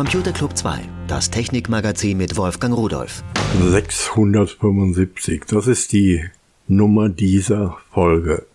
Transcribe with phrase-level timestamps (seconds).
[0.00, 3.22] Computer Club 2, das Technikmagazin mit Wolfgang Rudolf.
[3.62, 6.24] 675, das ist die
[6.68, 8.46] Nummer dieser Folge.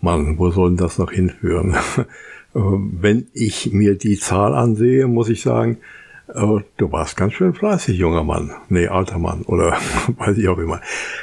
[0.00, 1.76] Mann, wo soll denn das noch hinführen?
[2.52, 5.78] Wenn ich mir die Zahl ansehe, muss ich sagen,
[6.26, 8.50] äh, du warst ganz schön fleißig, junger Mann.
[8.68, 9.78] Nee, alter Mann oder
[10.18, 10.80] weiß ich auch immer.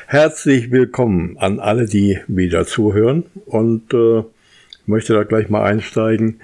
[0.08, 4.24] Herzlich willkommen an alle, die wieder zuhören und äh,
[4.86, 6.40] möchte da gleich mal einsteigen.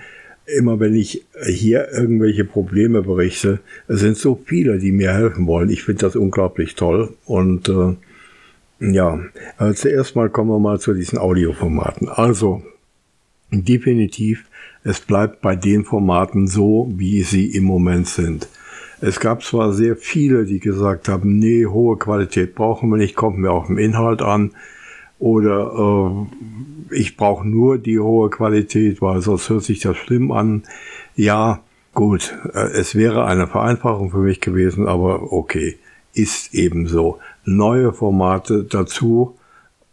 [0.45, 5.69] Immer wenn ich hier irgendwelche Probleme berichte, es sind so viele, die mir helfen wollen.
[5.69, 7.95] Ich finde das unglaublich toll und äh,
[8.79, 9.19] ja,
[9.57, 12.09] also zuerst mal kommen wir mal zu diesen Audioformaten.
[12.09, 12.61] Also,
[13.51, 14.45] definitiv,
[14.83, 18.47] es bleibt bei den Formaten so, wie sie im Moment sind.
[19.01, 23.37] Es gab zwar sehr viele, die gesagt haben, nee, hohe Qualität brauchen wir nicht, kommt
[23.37, 24.51] mir auf den Inhalt an.
[25.25, 26.27] Oder
[26.91, 30.65] äh, ich brauche nur die hohe Qualität, weil sonst hört sich das schlimm an.
[31.15, 31.63] Ja,
[31.95, 35.79] gut, äh, es wäre eine Vereinfachung für mich gewesen, aber okay,
[36.13, 37.17] ist eben so.
[37.43, 39.35] Neue Formate dazu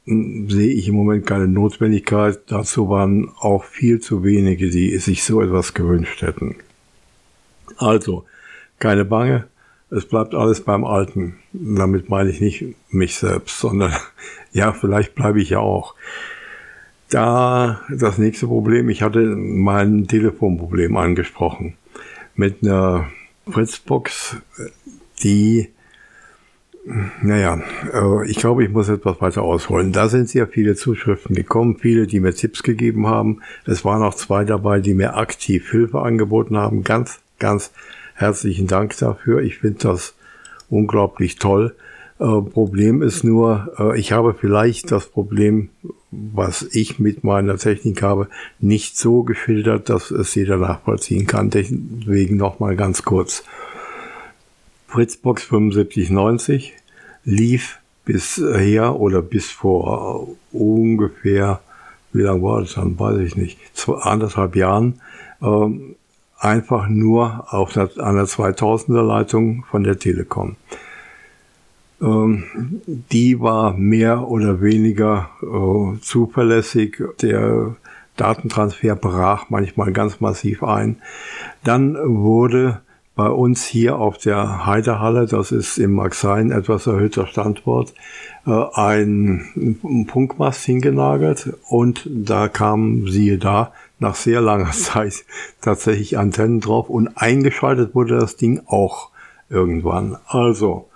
[0.04, 2.40] hm, sehe ich im Moment keine Notwendigkeit.
[2.48, 6.56] Dazu waren auch viel zu wenige, die sich so etwas gewünscht hätten.
[7.78, 8.26] Also,
[8.78, 9.46] keine Bange,
[9.88, 11.36] es bleibt alles beim Alten.
[11.54, 13.94] Damit meine ich nicht mich selbst, sondern
[14.52, 15.94] ja, vielleicht bleibe ich ja auch.
[17.08, 21.74] Da das nächste Problem, ich hatte mein Telefonproblem angesprochen.
[22.34, 23.10] Mit einer
[23.48, 24.36] Fritzbox,
[25.22, 25.68] die,
[27.20, 27.60] naja,
[27.92, 29.92] äh, ich glaube, ich muss etwas weiter ausholen.
[29.92, 33.42] Da sind sehr viele Zuschriften gekommen, viele, die mir Tipps gegeben haben.
[33.66, 36.82] Es waren auch zwei dabei, die mir aktiv Hilfe angeboten haben.
[36.82, 37.72] Ganz, ganz
[38.14, 39.42] Herzlichen Dank dafür.
[39.42, 40.14] Ich finde das
[40.68, 41.74] unglaublich toll.
[42.18, 45.70] Äh, Problem ist nur, äh, ich habe vielleicht das Problem,
[46.10, 48.28] was ich mit meiner Technik habe,
[48.60, 51.50] nicht so geschildert, dass es jeder nachvollziehen kann.
[51.50, 53.44] Deswegen nochmal ganz kurz.
[54.88, 56.74] Fritzbox 7590
[57.24, 61.60] lief bisher oder bis vor ungefähr,
[62.12, 65.00] wie lange war das dann, weiß ich nicht, zwei, anderthalb Jahren,
[65.40, 65.96] ähm,
[66.38, 70.56] einfach nur auf einer, einer 2000er Leitung von der Telekom.
[72.02, 72.44] Ähm,
[72.86, 77.02] die war mehr oder weniger äh, zuverlässig.
[77.22, 77.76] Der
[78.16, 80.96] Datentransfer brach manchmal ganz massiv ein.
[81.64, 82.80] Dann wurde
[83.14, 87.92] bei uns hier auf der Heidehalle, das ist im Maxein etwas erhöhter Standort,
[88.46, 95.24] äh, ein Punkmast hingenagelt und da kam, siehe da, nach sehr langer Zeit
[95.60, 99.10] tatsächlich Antennen drauf und eingeschaltet wurde das Ding auch
[99.50, 100.16] irgendwann.
[100.26, 100.88] Also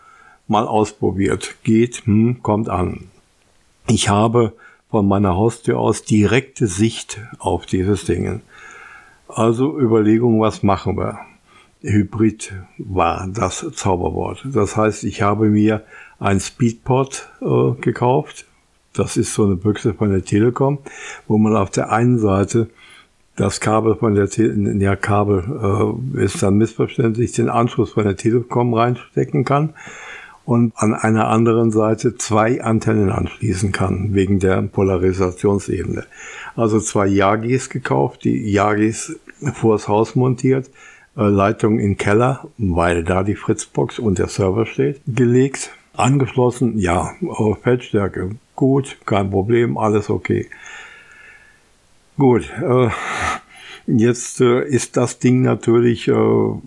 [0.48, 3.04] mal ausprobiert, geht, hm, kommt an.
[3.88, 4.52] Ich habe
[4.90, 8.40] von meiner Haustür aus direkte Sicht auf dieses Ding.
[9.28, 11.18] Also Überlegung, was machen wir?
[11.82, 14.46] Hybrid war das Zauberwort.
[14.52, 15.84] Das heißt, ich habe mir
[16.18, 18.46] ein Speedport äh, gekauft.
[18.92, 20.78] Das ist so eine Büchse von der Telekom,
[21.28, 22.70] wo man auf der einen Seite
[23.36, 25.44] das Kabel von der Te ja, Kabel
[26.16, 29.74] äh, ist dann missverständlich, den Anschluss von der Telekom reinstecken kann
[30.46, 36.06] und an einer anderen Seite zwei Antennen anschließen kann, wegen der Polarisationsebene.
[36.54, 39.18] Also zwei Yagis gekauft, die Yagis
[39.54, 40.70] vors Haus montiert,
[41.16, 47.12] äh, Leitung in Keller, weil da die Fritzbox und der Server steht, gelegt, angeschlossen, ja,
[47.62, 50.48] Feldstärke, gut, kein Problem, alles okay.
[52.16, 52.88] Gut, äh,
[53.86, 56.60] jetzt äh, ist das Ding natürlich äh, so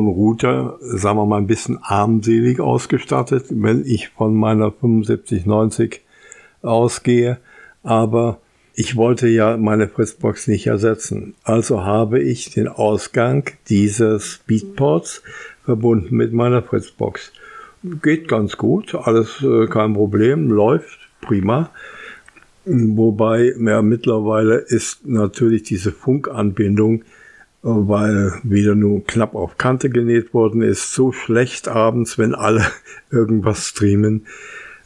[0.00, 6.00] ein Router, sagen wir mal, ein bisschen armselig ausgestattet, wenn ich von meiner 7590
[6.62, 7.38] ausgehe.
[7.82, 8.38] Aber
[8.74, 11.34] ich wollte ja meine Fritzbox nicht ersetzen.
[11.44, 15.22] Also habe ich den Ausgang dieses Speedports
[15.64, 17.32] verbunden mit meiner Fritzbox.
[18.02, 21.70] Geht ganz gut, alles äh, kein Problem, läuft prima.
[22.64, 27.02] Wobei ja, mittlerweile ist natürlich diese Funkanbindung, äh,
[27.62, 32.64] weil wieder nur knapp auf Kante genäht worden ist, so schlecht abends, wenn alle
[33.10, 34.26] irgendwas streamen,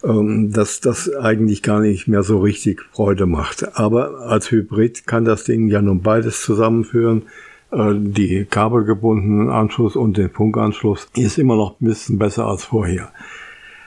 [0.03, 3.77] ähm, dass das eigentlich gar nicht mehr so richtig Freude macht.
[3.77, 7.25] Aber als Hybrid kann das Ding ja nun beides zusammenführen.
[7.73, 13.13] Äh, die kabelgebundenen Anschluss und den Funkanschluss ist immer noch ein bisschen besser als vorher.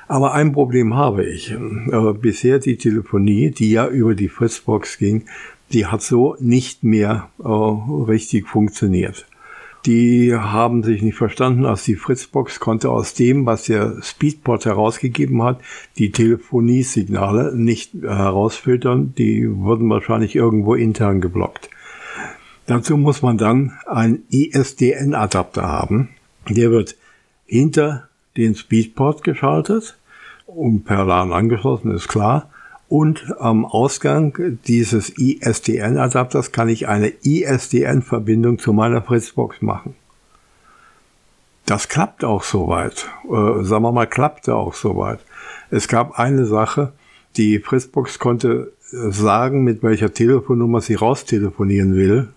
[0.10, 1.52] Aber ein Problem habe ich.
[1.52, 5.26] Äh, bisher die Telefonie, die ja über die Fritzbox ging,
[5.72, 9.28] die hat so nicht mehr äh, richtig funktioniert.
[9.86, 15.44] Die haben sich nicht verstanden, als die Fritzbox konnte aus dem, was der Speedport herausgegeben
[15.44, 15.62] hat,
[16.00, 19.14] die Telefoniesignale nicht herausfiltern.
[19.16, 21.70] Die wurden wahrscheinlich irgendwo intern geblockt.
[22.66, 26.10] Dazu muss man dann einen ISDN-Adapter haben
[26.50, 26.96] Der wird
[27.46, 29.99] hinter den Speedport geschaltet
[30.56, 32.50] und per LAN angeschlossen, ist klar.
[32.88, 39.96] Und am Ausgang dieses ISDN-Adapters kann ich eine ISDN-Verbindung zu meiner Fritzbox machen.
[41.68, 43.08] Das klappt auch soweit.
[43.26, 45.20] Äh, sagen wir mal, klappte auch soweit.
[45.70, 46.94] Es gab eine Sache,
[47.38, 52.30] die Fritzbox konnte sagen, mit welcher Telefonnummer sie raustelefonieren will.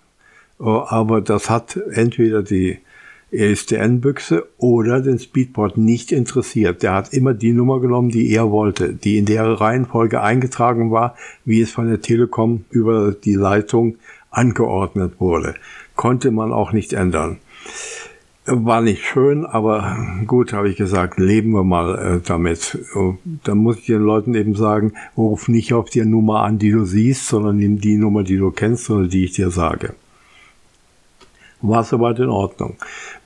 [0.61, 2.79] Äh, aber das hat entweder die
[3.33, 6.83] ESDN-Büchse oder den Speedport nicht interessiert.
[6.83, 11.17] Der hat immer die Nummer genommen, die er wollte, die in der Reihenfolge eingetragen war,
[11.45, 13.97] wie es von der Telekom über die Leitung
[14.31, 15.55] angeordnet wurde.
[15.97, 17.39] Konnte man auch nicht ändern.
[18.45, 19.97] War nicht schön, aber
[20.27, 22.77] gut, habe ich gesagt, leben wir mal äh, damit.
[23.45, 26.85] Dann muss ich den Leuten eben sagen, ruf nicht auf die Nummer an, die du
[26.85, 29.95] siehst, sondern nimm die Nummer, die du kennst oder die ich dir sage.
[31.63, 32.77] War soweit in Ordnung.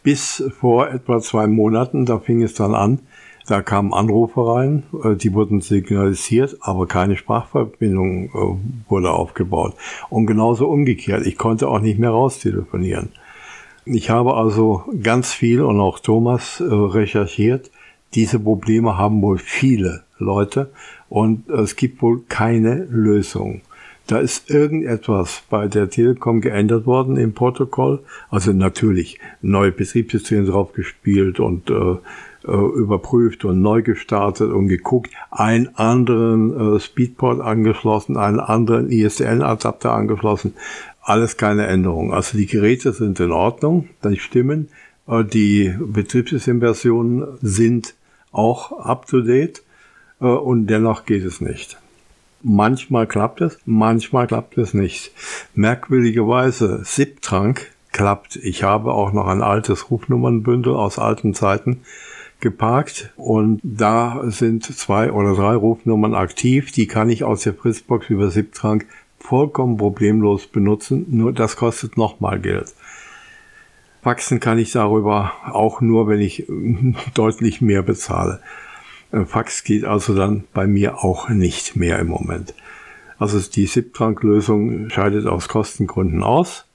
[0.03, 3.00] Bis vor etwa zwei Monaten, da fing es dann an,
[3.47, 9.75] da kamen Anrufe rein, äh, die wurden signalisiert, aber keine Sprachverbindung äh, wurde aufgebaut.
[10.11, 13.11] Und genauso umgekehrt, ich konnte auch nicht mehr raustelefonieren.
[13.85, 17.71] Ich habe also ganz viel und auch Thomas äh, recherchiert.
[18.15, 20.73] Diese Probleme haben wohl viele Leute
[21.09, 23.61] und es gibt wohl keine Lösung.
[24.06, 28.00] Da ist irgendetwas bei der Telekom geändert worden im Protokoll.
[28.31, 31.99] Also natürlich neue Betriebssysteme draufgespielt und äh, äh,
[32.47, 40.55] überprüft und neu gestartet und geguckt, einen anderen äh, Speedport angeschlossen, einen anderen ISDN-Adapter angeschlossen
[41.06, 42.12] alles keine Änderung.
[42.12, 44.69] Also die Geräte sind in Ordnung, die stimmen.
[45.06, 47.94] Äh, die Betriebssystemversionen sind
[48.32, 49.62] auch up-to-date
[50.20, 51.79] äh, und dennoch geht es nicht.
[52.48, 55.10] Manchmal klappt es, manchmal klappt es nicht.
[55.56, 58.37] Merkwürdigerweise, SIP-Trank klappt.
[58.37, 61.81] Ich habe auch noch ein altes Rufnummernbündel aus alten Zeiten
[62.38, 66.70] geparkt und da sind zwei oder drei Rufnummern aktiv.
[66.70, 68.87] Die kann ich aus der Fritzbox über SIP-Trank
[69.19, 72.72] vollkommen problemlos benutzen, nur das kostet nochmal Geld.
[74.02, 76.46] Faxen kann ich darüber auch nur, wenn ich
[77.14, 78.40] deutlich mehr bezahle.
[79.24, 82.52] Fax geht also dann bei mir auch nicht mehr im Moment.
[83.18, 86.66] Also die SIP-Trunk-Lösung scheidet aus Kostengründen aus.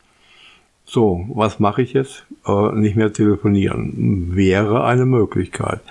[0.85, 2.25] So, was mache ich jetzt?
[2.45, 4.35] Äh, nicht mehr telefonieren.
[4.35, 5.81] Wäre eine Möglichkeit.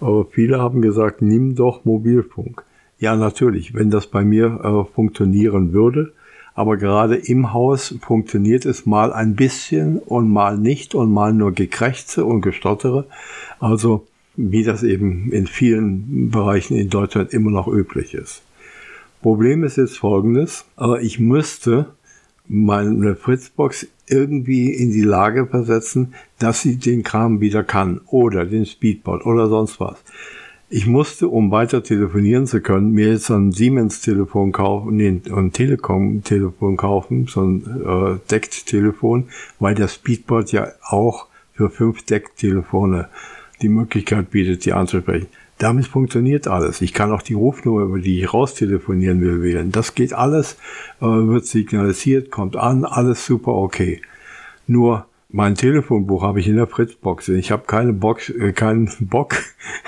[0.00, 2.64] Aber viele haben gesagt, nimm doch Mobilfunk.
[2.98, 6.12] Ja, natürlich, wenn das bei mir äh, funktionieren würde.
[6.54, 11.52] Aber gerade im Haus funktioniert es mal ein bisschen und mal nicht und mal nur
[11.52, 13.06] gekrächze und gestottere.
[13.60, 14.06] Also
[14.36, 18.42] wie das eben in vielen Bereichen in Deutschland immer noch üblich ist.
[19.22, 21.86] Problem ist jetzt folgendes, aber ich müsste
[22.48, 28.66] meine Fritzbox irgendwie in die Lage versetzen, dass sie den Kram wieder kann oder den
[28.66, 30.02] Speedboard oder sonst was.
[30.68, 36.76] Ich musste, um weiter telefonieren zu können, mir jetzt ein Siemens-Telefon kaufen, nee, ein Telekom-Telefon
[36.76, 39.28] kaufen, so ein äh, Deckt-Telefon,
[39.58, 43.08] weil der Speedboard ja auch für fünf Deck-Telefone
[43.62, 45.26] die Möglichkeit bietet, die anzusprechen.
[45.58, 46.80] Damit funktioniert alles.
[46.80, 49.72] Ich kann auch die Rufnummer, über die ich raustelefonieren will, wählen.
[49.72, 50.54] Das geht alles,
[51.00, 54.00] äh, wird signalisiert, kommt an, alles super okay.
[54.66, 57.28] Nur mein Telefonbuch habe ich in der Fritzbox.
[57.28, 59.36] Ich habe keine Box, äh, keinen Bock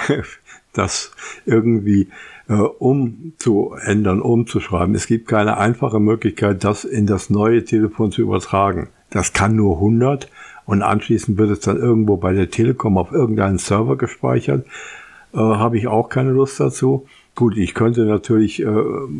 [0.73, 1.13] das
[1.47, 2.09] irgendwie
[2.49, 4.95] äh, umzuändern, umzuschreiben.
[4.95, 8.89] Es gibt keine einfache Möglichkeit, das in das neue Telefon zu übertragen.
[9.11, 10.29] Das kann nur 100
[10.65, 14.67] und anschließend wird es dann irgendwo bei der Telekom auf irgendeinen Server gespeichert.
[15.33, 17.07] Äh, Habe ich auch keine Lust dazu.
[17.35, 18.67] Gut, ich könnte natürlich äh,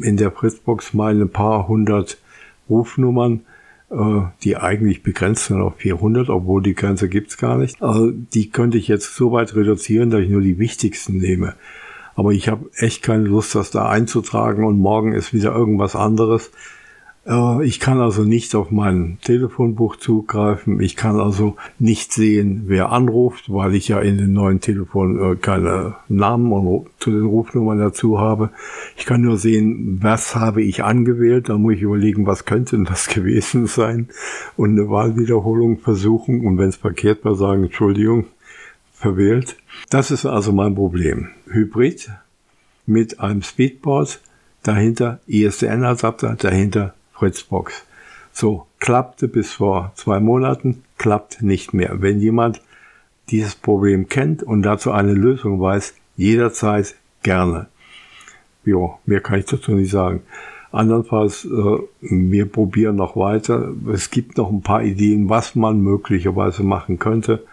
[0.03, 2.19] in der Fritzbox mal ein paar hundert
[2.69, 3.41] Rufnummern
[3.93, 7.83] äh, die eigentlich begrenzt sind auf 400, obwohl die Grenze gibt's gar nicht.
[7.83, 11.55] Also die könnte ich jetzt so weit reduzieren, dass ich nur die wichtigsten nehme.
[12.15, 16.51] Aber ich habe echt keine Lust, das da einzutragen und morgen ist wieder irgendwas anderes.
[17.27, 20.81] Äh, ich kann also nicht auf mein Telefonbuch zugreifen.
[20.81, 25.37] Ich kann also nicht sehen, wer anruft, weil ich ja in den neuen Telefonen äh,
[25.37, 28.51] keine Namen und zu den Rufnummern dazu habe.
[28.97, 31.49] Ich kann nur sehen, was habe ich angewählt.
[31.49, 34.09] Da muss ich überlegen, was könnte das gewesen sein
[34.57, 38.27] und eine Wahlwiederholung versuchen und wenn es verkehrt war, sagen, Entschuldigung,
[38.93, 39.57] verwählt.
[39.91, 41.29] Das ist also mein Problem.
[41.49, 42.11] Hybrid
[42.87, 44.21] mit einem Speedboard,
[44.63, 47.87] dahinter ISDN-Adapter, dahinter Fritzbox.
[48.33, 52.03] So, klappte bis vor zwei Monaten, klappt nicht mehr.
[52.03, 52.61] Wenn jemand
[53.31, 57.69] dieses Problem kennt und dazu eine Lösung weiß, jederzeit gerne.
[58.65, 60.23] Jo, mehr kann ich dazu nicht sagen.
[60.73, 63.73] Andernfalls, äh, wir probieren noch weiter.
[63.93, 67.45] Es gibt noch ein paar Ideen, was man möglicherweise machen könnte.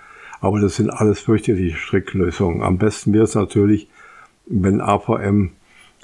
[0.42, 2.64] Aber das sind alles fürchterliche Stricklösungen.
[2.64, 3.88] Am besten wäre es natürlich,
[4.48, 5.52] wenn AVM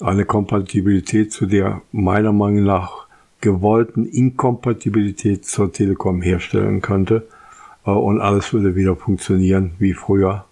[0.02, 3.05] eine Kompatibilität zu der meiner Meinung nach
[3.46, 7.28] gewollten Inkompatibilität zur Telekom herstellen könnte
[7.86, 10.46] äh, und alles würde wieder funktionieren wie früher.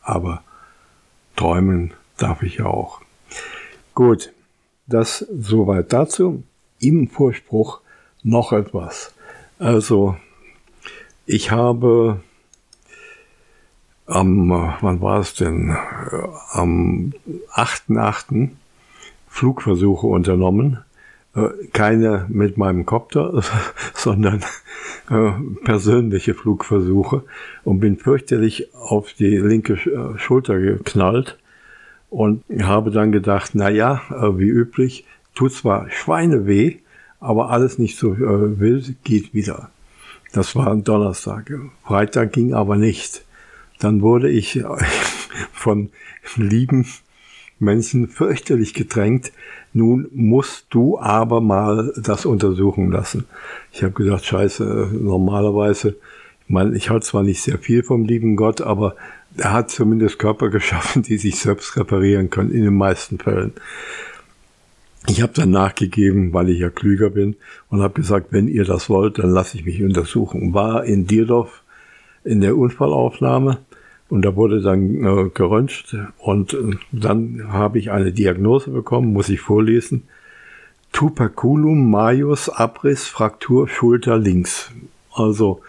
[0.00, 0.42] Aber
[1.36, 3.02] träumen darf ich ja auch.
[3.94, 4.32] Gut,
[4.86, 6.42] das soweit dazu.
[6.80, 7.80] Im Vorspruch
[8.22, 9.12] noch etwas.
[9.58, 10.16] Also,
[11.26, 12.20] ich habe
[14.06, 14.48] am,
[14.80, 15.76] wann war es denn?
[16.52, 17.12] Am
[17.52, 18.48] 8.8.
[19.28, 20.78] Flugversuche unternommen.
[21.38, 23.42] Äh, keine mit meinem Kopter,
[23.94, 24.42] sondern
[25.10, 25.30] äh,
[25.64, 27.22] persönliche Flugversuche
[27.64, 31.38] und bin fürchterlich auf die linke äh, Schulter geknallt
[32.10, 35.04] und habe dann gedacht, na ja, wie üblich,
[35.34, 36.76] tut zwar Schweine weh,
[37.20, 39.68] aber alles nicht so wild, geht wieder.
[40.32, 41.52] Das war ein Donnerstag.
[41.84, 43.26] Freitag ging aber nicht.
[43.78, 44.64] Dann wurde ich
[45.52, 45.90] von
[46.36, 46.86] lieben
[47.58, 49.32] Menschen fürchterlich gedrängt.
[49.72, 53.24] Nun musst du aber mal das untersuchen lassen.
[53.72, 55.96] Ich habe gesagt, scheiße, normalerweise,
[56.44, 58.96] ich meine, ich halte zwar nicht sehr viel vom lieben Gott, aber
[59.36, 63.52] er hat zumindest Körper geschaffen, die sich selbst reparieren können, in den meisten Fällen.
[65.06, 67.36] Ich habe dann nachgegeben, weil ich ja klüger bin
[67.70, 70.52] und habe gesagt, wenn ihr das wollt, dann lasse ich mich untersuchen.
[70.52, 71.62] War in Dierdorf
[72.24, 73.58] in der Unfallaufnahme
[74.10, 79.28] und da wurde dann äh, geröntgt und äh, dann habe ich eine Diagnose bekommen, muss
[79.28, 80.04] ich vorlesen.
[80.92, 84.70] Tuberculum majus Abriss Fraktur Schulter links.
[85.12, 85.60] Also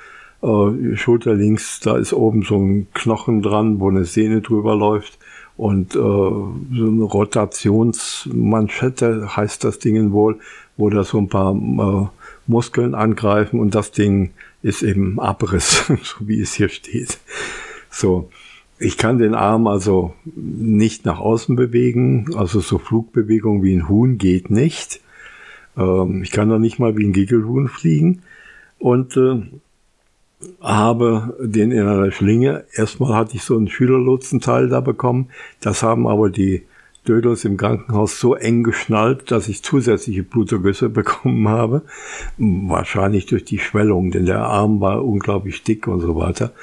[0.42, 5.18] äh, Schulter links, da ist oben so ein Knochen dran, wo eine Sehne drüber läuft
[5.58, 10.40] und äh, so eine Rotationsmanschette heißt das Ding wohl,
[10.78, 12.08] wo da so ein paar äh,
[12.48, 14.32] Muskeln angreifen und das Ding
[14.62, 17.20] ist eben Abriss, so wie es hier steht.
[17.90, 18.30] So.
[18.82, 24.18] Ich kann den Arm also nicht nach außen bewegen, also so Flugbewegungen wie ein Huhn
[24.18, 25.02] geht nicht.
[25.78, 28.22] Ähm, ich kann noch nicht mal wie ein Giggelhuhn fliegen
[28.78, 29.42] und äh,
[30.62, 32.64] habe den in einer Schlinge.
[32.74, 35.28] Erstmal hatte ich so einen Schülerlotsenteil da bekommen.
[35.60, 36.64] Das haben aber die
[37.06, 41.82] Dödels im Krankenhaus so eng geschnallt, dass ich zusätzliche Blutergüsse bekommen habe.
[42.38, 46.54] Wahrscheinlich durch die Schwellung, denn der Arm war unglaublich dick und so weiter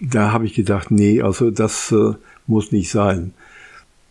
[0.00, 2.14] da habe ich gedacht, nee, also das äh,
[2.46, 3.32] muss nicht sein.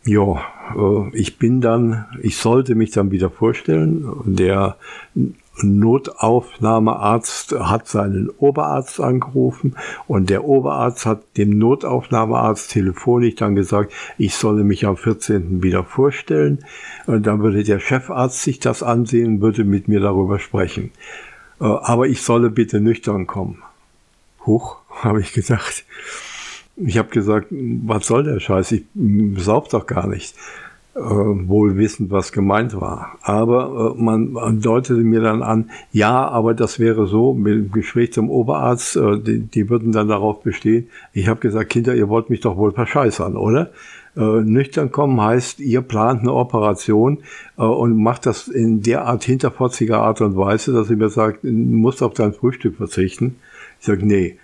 [0.06, 0.42] Ja,
[0.76, 4.06] äh, ich bin dann, ich sollte mich dann wieder vorstellen.
[4.26, 4.78] Der
[5.62, 9.76] Notaufnahmearzt hat seinen Oberarzt angerufen
[10.08, 15.64] und der Oberarzt hat dem Notaufnahmearzt telefonisch dann gesagt, ich solle mich am 14.
[15.64, 16.66] wieder vorstellen.
[17.06, 20.92] Und dann würde der Chefarzt sich das ansehen und würde mit mir darüber sprechen.
[21.62, 23.64] Äh, aber ich solle bitte nüchtern kommen.
[24.46, 25.86] Huch, habe ich gedacht.
[26.78, 28.74] Ich habe gesagt, was soll der Scheiß?
[28.74, 28.84] Ich
[29.38, 30.36] sauf doch gar nicht.
[30.96, 33.18] Äh, wohl wissend, was gemeint war.
[33.22, 37.72] Aber äh, man, man deutete mir dann an, ja, aber das wäre so, mit dem
[37.74, 40.88] Gespräch zum Oberarzt, äh, die, die würden dann darauf bestehen.
[41.12, 43.72] Ich habe gesagt, Kinder, ihr wollt mich doch wohl verscheißern, oder?
[44.16, 47.20] Äh, nüchtern kommen heißt, ihr plant eine Operation
[47.58, 51.44] äh, und macht das in der Art hinterfotziger Art und Weise, dass ihr mir sagt,
[51.44, 53.36] du musst auf dein Frühstück verzichten.
[53.86, 54.40] Ich sage, nee.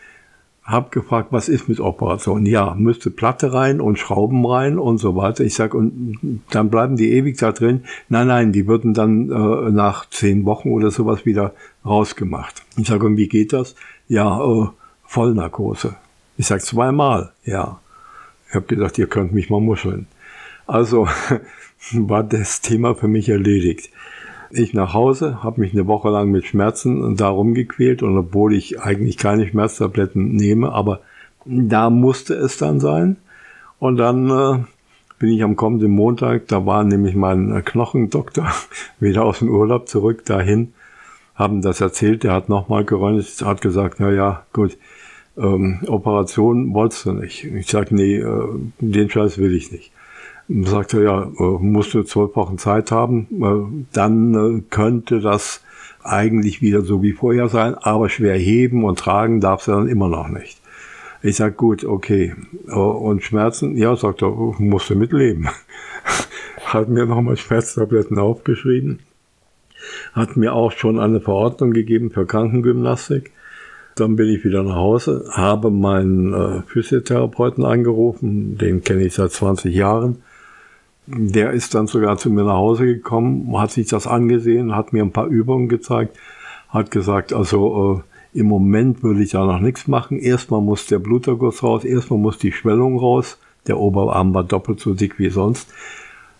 [0.63, 2.45] Hab gefragt, was ist mit Operation?
[2.45, 5.43] Ja, müsste Platte rein und Schrauben rein und so weiter.
[5.43, 7.85] Ich sage, und dann bleiben die ewig da drin.
[8.07, 12.61] Nein, nein, die würden dann äh, nach zehn Wochen oder sowas wieder rausgemacht.
[12.77, 13.73] Ich sage, und wie geht das?
[14.07, 14.67] Ja, äh,
[15.05, 15.95] Vollnarkose.
[16.37, 17.31] Ich sage, zweimal.
[17.43, 17.79] Ja.
[18.47, 20.05] Ich habe gesagt, ihr könnt mich mal muscheln.
[20.67, 21.07] Also
[21.93, 23.89] war das Thema für mich erledigt.
[24.53, 28.81] Ich nach Hause, habe mich eine Woche lang mit Schmerzen da rumgequält und obwohl ich
[28.81, 31.01] eigentlich keine Schmerztabletten nehme, aber
[31.45, 33.17] da musste es dann sein.
[33.79, 34.63] Und dann äh,
[35.19, 38.51] bin ich am kommenden Montag, da war nämlich mein Knochendoktor
[38.99, 40.73] wieder aus dem Urlaub zurück dahin,
[41.35, 44.77] haben das erzählt, der hat nochmal geröntgt, hat gesagt, na ja, gut,
[45.37, 47.45] ähm, Operation wolltest du nicht.
[47.45, 48.47] Ich sag, nee, äh,
[48.79, 49.91] den Scheiß will ich nicht
[50.63, 55.61] sagte, ja, äh, musst du zwölf Wochen Zeit haben, äh, dann äh, könnte das
[56.03, 60.09] eigentlich wieder so wie vorher sein, aber schwer heben und tragen darfst du dann immer
[60.09, 60.59] noch nicht.
[61.21, 62.33] Ich sag gut, okay.
[62.65, 65.47] Und Schmerzen, ja, sagt er, musst du mitleben.
[66.65, 69.01] Hat mir nochmal Schmerztabletten aufgeschrieben.
[70.13, 73.31] Hat mir auch schon eine Verordnung gegeben für Krankengymnastik.
[73.95, 79.75] Dann bin ich wieder nach Hause, habe meinen Physiotherapeuten angerufen, den kenne ich seit 20
[79.75, 80.23] Jahren
[81.15, 85.03] der ist dann sogar zu mir nach Hause gekommen, hat sich das angesehen, hat mir
[85.03, 86.17] ein paar Übungen gezeigt,
[86.69, 88.03] hat gesagt, also
[88.33, 90.17] Im Moment würde ich da noch nichts machen.
[90.17, 93.37] Erstmal muss der Bluterguss raus, erstmal muss die Schwellung raus.
[93.67, 95.69] Der Oberarm war doppelt so dick wie sonst.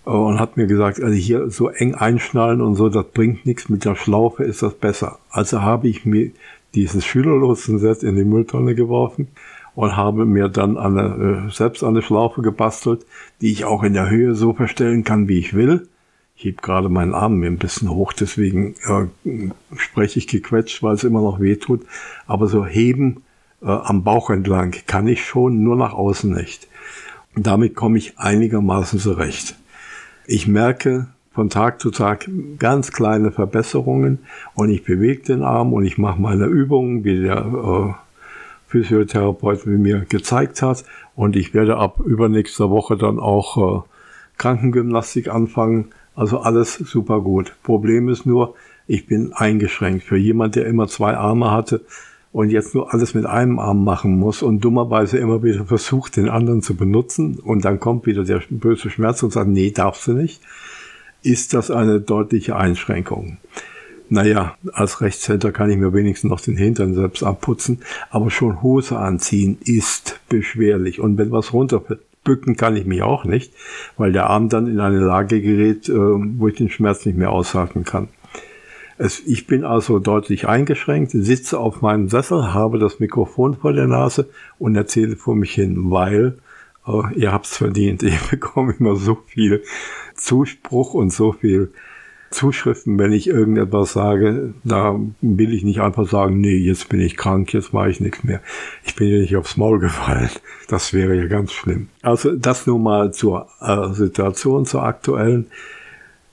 [0.05, 3.69] Und hat mir gesagt, also hier so eng einschnallen und so, das bringt nichts.
[3.69, 5.19] Mit der Schlaufe ist das besser.
[5.29, 6.31] Also habe ich mir
[6.73, 9.27] dieses Schülerlosenset in die Mülltonne geworfen
[9.75, 13.05] und habe mir dann eine, äh, selbst eine Schlaufe gebastelt,
[13.41, 15.87] die ich auch in der Höhe so verstellen kann, wie ich will.
[16.35, 20.95] Ich heb gerade meinen Arm mir ein bisschen hoch, deswegen äh, spreche ich gequetscht, weil
[20.95, 21.85] es immer noch weh tut.
[22.25, 23.23] Aber so heben
[23.61, 26.67] äh, am Bauch entlang kann ich schon, nur nach außen nicht.
[27.35, 29.55] Und damit komme ich einigermaßen zurecht.
[30.25, 34.19] Ich merke von Tag zu Tag ganz kleine Verbesserungen
[34.53, 37.93] und ich bewege den Arm und ich mache meine Übungen, wie der äh,
[38.71, 40.85] Physiotherapeut mir gezeigt hat.
[41.15, 43.81] Und ich werde ab übernächster Woche dann auch äh,
[44.37, 45.89] Krankengymnastik anfangen.
[46.15, 47.53] Also alles super gut.
[47.63, 48.55] Problem ist nur,
[48.87, 50.03] ich bin eingeschränkt.
[50.03, 51.81] Für jemand, der immer zwei Arme hatte
[52.31, 56.29] und jetzt nur alles mit einem Arm machen muss und dummerweise immer wieder versucht, den
[56.29, 60.13] anderen zu benutzen und dann kommt wieder der böse Schmerz und sagt, nee, darfst du
[60.13, 60.41] nicht,
[61.23, 63.37] ist das eine deutliche Einschränkung.
[64.13, 68.97] Naja, als Rechtshänder kann ich mir wenigstens noch den Hintern selbst abputzen, aber schon Hose
[68.97, 70.99] anziehen ist beschwerlich.
[70.99, 73.53] Und wenn was runterbücken kann ich mich auch nicht,
[73.95, 77.31] weil der Arm dann in eine Lage gerät, äh, wo ich den Schmerz nicht mehr
[77.31, 78.09] aushalten kann.
[78.97, 83.87] Es, ich bin also deutlich eingeschränkt, sitze auf meinem Sessel, habe das Mikrofon vor der
[83.87, 84.27] Nase
[84.59, 86.37] und erzähle vor mich hin, weil
[86.85, 88.03] äh, ihr habt's verdient.
[88.03, 89.63] Ich bekomme immer so viel
[90.15, 91.71] Zuspruch und so viel
[92.31, 97.17] Zuschriften, wenn ich irgendetwas sage, da will ich nicht einfach sagen, nee, jetzt bin ich
[97.17, 98.41] krank, jetzt mache ich nichts mehr.
[98.83, 100.29] Ich bin ja nicht aufs Maul gefallen.
[100.67, 101.89] Das wäre ja ganz schlimm.
[102.01, 105.47] Also das nur mal zur äh, Situation, zur aktuellen.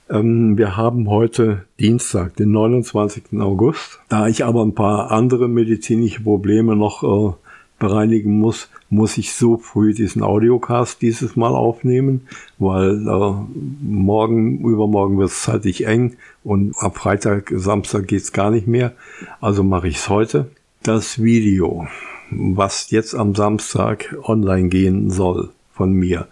[0.09, 3.39] Ähm, wir haben heute Dienstag, den 29.
[3.39, 3.99] August.
[4.09, 7.33] Da ich aber ein paar andere medizinische Probleme noch äh,
[7.79, 13.33] bereinigen muss, muss ich so früh diesen Audiocast dieses Mal aufnehmen, weil äh,
[13.81, 18.93] morgen, übermorgen wird es zeitlich eng und ab Freitag, Samstag geht's gar nicht mehr.
[19.41, 20.49] Also mache ich es heute.
[20.83, 21.87] Das Video,
[22.29, 26.27] was jetzt am Samstag online gehen soll von mir,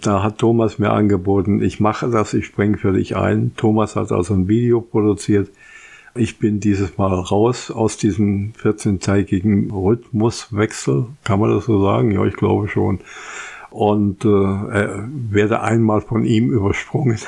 [0.00, 3.52] da hat Thomas mir angeboten, ich mache das, ich springe für dich ein.
[3.56, 5.50] Thomas hat also ein Video produziert
[6.14, 11.06] ich bin dieses Mal raus aus diesem 14-tägigen Rhythmuswechsel.
[11.24, 12.10] Kann man das so sagen?
[12.10, 13.00] Ja, ich glaube schon.
[13.70, 17.18] Und äh, werde einmal von ihm übersprungen,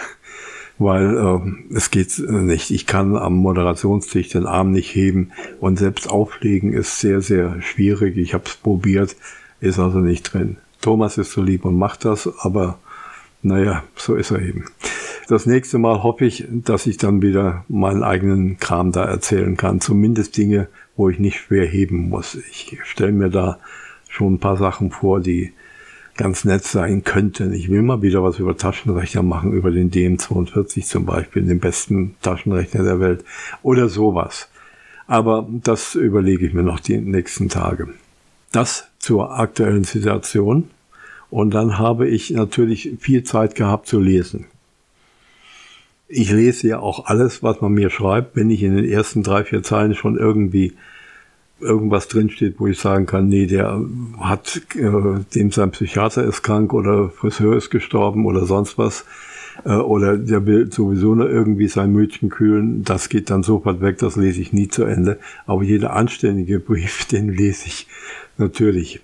[0.78, 2.70] weil äh, es geht nicht.
[2.70, 8.16] Ich kann am Moderationstisch den Arm nicht heben und selbst auflegen ist sehr, sehr schwierig.
[8.16, 9.16] Ich habe es probiert,
[9.60, 10.56] ist also nicht drin.
[10.80, 12.78] Thomas ist so lieb und macht das, aber
[13.42, 14.64] naja, so ist er eben.
[15.28, 19.80] Das nächste Mal hoffe ich, dass ich dann wieder meinen eigenen Kram da erzählen kann.
[19.80, 22.34] Zumindest Dinge, wo ich nicht schwer heben muss.
[22.34, 23.58] Ich stelle mir da
[24.08, 25.52] schon ein paar Sachen vor, die
[26.16, 27.52] ganz nett sein könnten.
[27.52, 32.16] Ich will mal wieder was über Taschenrechner machen, über den DM42 zum Beispiel, den besten
[32.20, 33.24] Taschenrechner der Welt
[33.62, 34.48] oder sowas.
[35.06, 37.88] Aber das überlege ich mir noch die nächsten Tage.
[38.52, 40.70] Das zur aktuellen Situation.
[41.32, 44.44] Und dann habe ich natürlich viel Zeit gehabt zu lesen.
[46.06, 49.42] Ich lese ja auch alles, was man mir schreibt, wenn ich in den ersten drei,
[49.42, 50.74] vier Zeilen schon irgendwie
[51.58, 53.82] irgendwas drinsteht, wo ich sagen kann, nee, der
[54.20, 59.06] hat, äh, dem sein Psychiater ist krank oder Friseur ist gestorben oder sonst was,
[59.64, 63.96] äh, oder der will sowieso nur irgendwie sein Mütchen kühlen, das geht dann sofort weg,
[63.96, 65.18] das lese ich nie zu Ende.
[65.46, 67.86] Aber jeder anständige Brief, den lese ich
[68.36, 69.00] natürlich.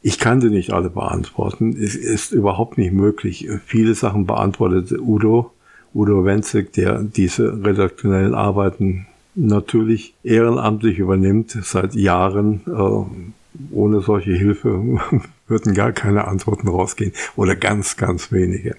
[0.00, 1.76] Ich kann sie nicht alle beantworten.
[1.76, 3.48] Es ist überhaupt nicht möglich.
[3.66, 5.52] Viele Sachen beantwortet Udo,
[5.94, 12.60] Udo Wenzig, der diese redaktionellen Arbeiten natürlich ehrenamtlich übernimmt seit Jahren.
[12.66, 13.28] Äh,
[13.72, 15.00] ohne solche Hilfe
[15.48, 18.76] würden gar keine Antworten rausgehen oder ganz, ganz wenige.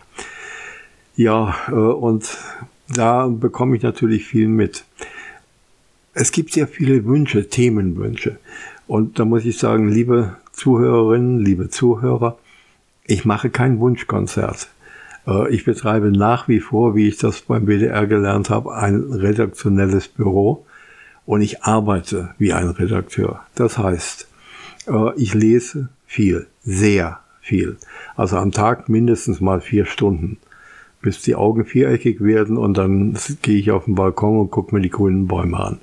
[1.15, 2.37] Ja, äh, und
[2.87, 4.85] da bekomme ich natürlich viel mit.
[6.13, 8.39] Es gibt sehr viele Wünsche, Themenwünsche.
[8.87, 12.37] Und da muss ich sagen, liebe Zuhörerinnen, liebe Zuhörer,
[13.05, 14.67] ich mache kein Wunschkonzert.
[15.25, 20.09] Äh, ich betreibe nach wie vor, wie ich das beim WDR gelernt habe, ein redaktionelles
[20.09, 20.65] Büro
[21.25, 23.39] und ich arbeite wie ein Redakteur.
[23.55, 24.27] Das heißt,
[24.87, 27.77] äh, ich lese viel, sehr viel.
[28.17, 30.39] Also am Tag mindestens mal vier Stunden,
[31.01, 34.81] bis die Augen viereckig werden und dann gehe ich auf den Balkon und gucke mir
[34.81, 35.77] die grünen Bäume an.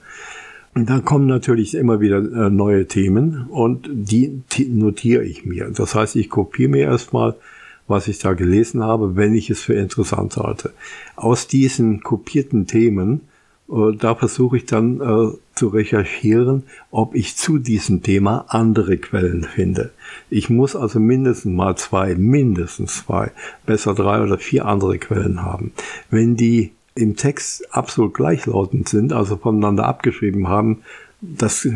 [0.76, 5.70] Und dann kommen natürlich immer wieder äh, neue Themen und die notiere ich mir.
[5.74, 7.34] Das heißt, ich kopiere mir erstmal,
[7.88, 10.72] was ich da gelesen habe, wenn ich es für interessant halte.
[11.14, 13.22] Aus diesen kopierten Themen,
[13.70, 19.44] äh, da versuche ich dann äh, zu recherchieren, ob ich zu diesem Thema andere Quellen
[19.44, 19.92] finde.
[20.28, 23.32] Ich muss also mindestens mal zwei, mindestens zwei,
[23.64, 25.72] besser drei oder vier andere Quellen haben.
[26.10, 30.82] Wenn die im Text absolut gleichlautend sind, also voneinander abgeschrieben haben,
[31.22, 31.66] das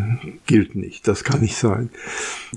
[0.47, 1.91] gilt nicht, das kann nicht sein,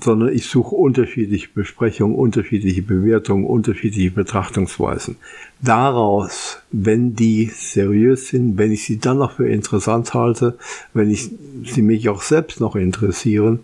[0.02, 5.16] sondern ich suche unterschiedliche Besprechungen, unterschiedliche Bewertungen, unterschiedliche Betrachtungsweisen.
[5.62, 10.58] Daraus, wenn die seriös sind, wenn ich sie dann noch für interessant halte,
[10.92, 11.30] wenn ich
[11.64, 13.60] sie mich auch selbst noch interessieren,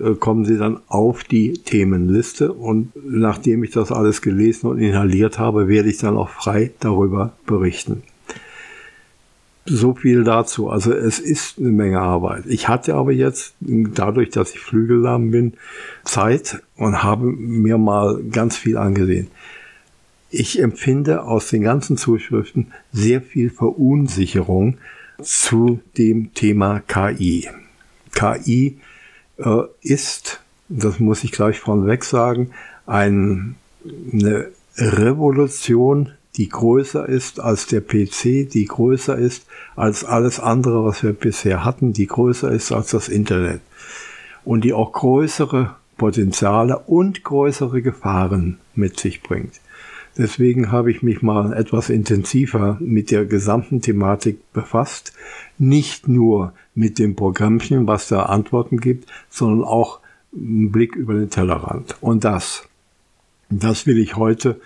[0.00, 5.38] äh, kommen sie dann auf die Themenliste und nachdem ich das alles gelesen und inhaliert
[5.38, 8.02] habe, werde ich dann auch frei darüber berichten.
[9.66, 10.70] So viel dazu.
[10.70, 12.44] Also es ist eine Menge Arbeit.
[12.46, 15.54] Ich hatte aber jetzt, dadurch, dass ich flügellahm bin,
[16.04, 19.28] Zeit und habe mir mal ganz viel angesehen.
[20.30, 24.78] Ich empfinde aus den ganzen Zuschriften sehr viel Verunsicherung
[25.22, 27.48] zu dem Thema KI.
[28.12, 28.78] KI
[29.38, 32.50] äh, ist, das muss ich gleich vorneweg sagen,
[32.86, 33.56] ein,
[34.12, 41.02] eine Revolution die größer ist als der PC, die größer ist als alles andere, was
[41.02, 43.60] wir bisher hatten, die größer ist als das Internet
[44.44, 49.60] und die auch größere Potenziale und größere Gefahren mit sich bringt.
[50.18, 55.12] Deswegen habe ich mich mal etwas intensiver mit der gesamten Thematik befasst.
[55.58, 60.00] Nicht nur mit dem Programmchen, was da Antworten gibt, sondern auch
[60.34, 61.96] einen Blick über den Tellerrand.
[62.00, 62.66] Und das,
[63.50, 64.58] das will ich heute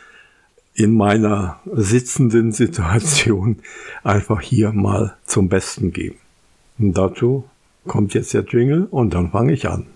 [0.75, 3.59] in meiner sitzenden Situation
[4.03, 6.17] einfach hier mal zum Besten geben.
[6.79, 7.45] Und dazu
[7.87, 9.87] kommt jetzt der Jingle und dann fange ich an.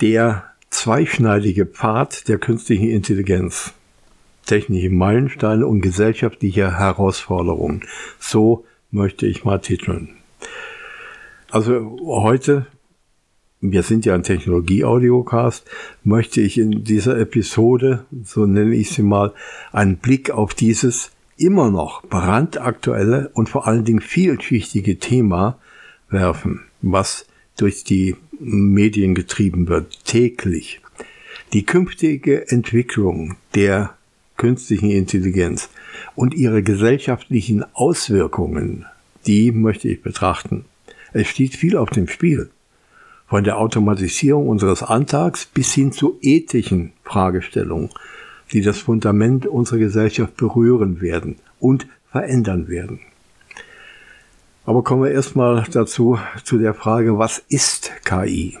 [0.00, 3.72] Der zweischneidige Pfad der künstlichen Intelligenz.
[4.44, 7.82] Technische Meilensteine und gesellschaftliche Herausforderungen.
[8.20, 10.10] So möchte ich mal titeln.
[11.50, 12.66] Also heute
[13.60, 15.68] wir sind ja ein Technologie-Audiocast,
[16.04, 19.32] möchte ich in dieser Episode, so nenne ich sie mal,
[19.72, 25.58] einen Blick auf dieses immer noch brandaktuelle und vor allen Dingen vielschichtige Thema
[26.10, 30.80] werfen, was durch die Medien getrieben wird, täglich.
[31.52, 33.96] Die künftige Entwicklung der
[34.36, 35.70] künstlichen Intelligenz
[36.14, 38.84] und ihre gesellschaftlichen Auswirkungen,
[39.26, 40.66] die möchte ich betrachten.
[41.12, 42.50] Es steht viel auf dem Spiel
[43.26, 47.90] von der Automatisierung unseres Alltags bis hin zu ethischen Fragestellungen,
[48.52, 53.00] die das Fundament unserer Gesellschaft berühren werden und verändern werden.
[54.64, 58.58] Aber kommen wir erstmal dazu, zu der Frage, was ist KI?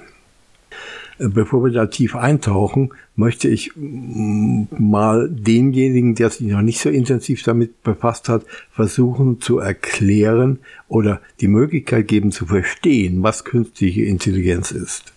[1.18, 6.90] Bevor wir da tief eintauchen, möchte ich mm, mal denjenigen, der sich noch nicht so
[6.90, 14.02] intensiv damit befasst hat, versuchen zu erklären oder die Möglichkeit geben zu verstehen, was künstliche
[14.02, 15.14] Intelligenz ist.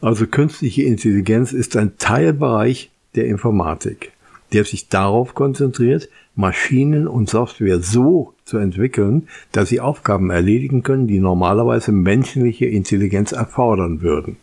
[0.00, 4.12] Also künstliche Intelligenz ist ein Teilbereich der Informatik,
[4.54, 11.06] der sich darauf konzentriert, Maschinen und Software so zu entwickeln, dass sie Aufgaben erledigen können,
[11.06, 14.38] die normalerweise menschliche Intelligenz erfordern würden.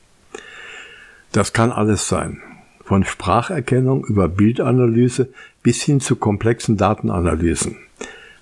[1.32, 2.42] Das kann alles sein.
[2.84, 5.30] Von Spracherkennung über Bildanalyse
[5.62, 7.78] bis hin zu komplexen Datenanalysen.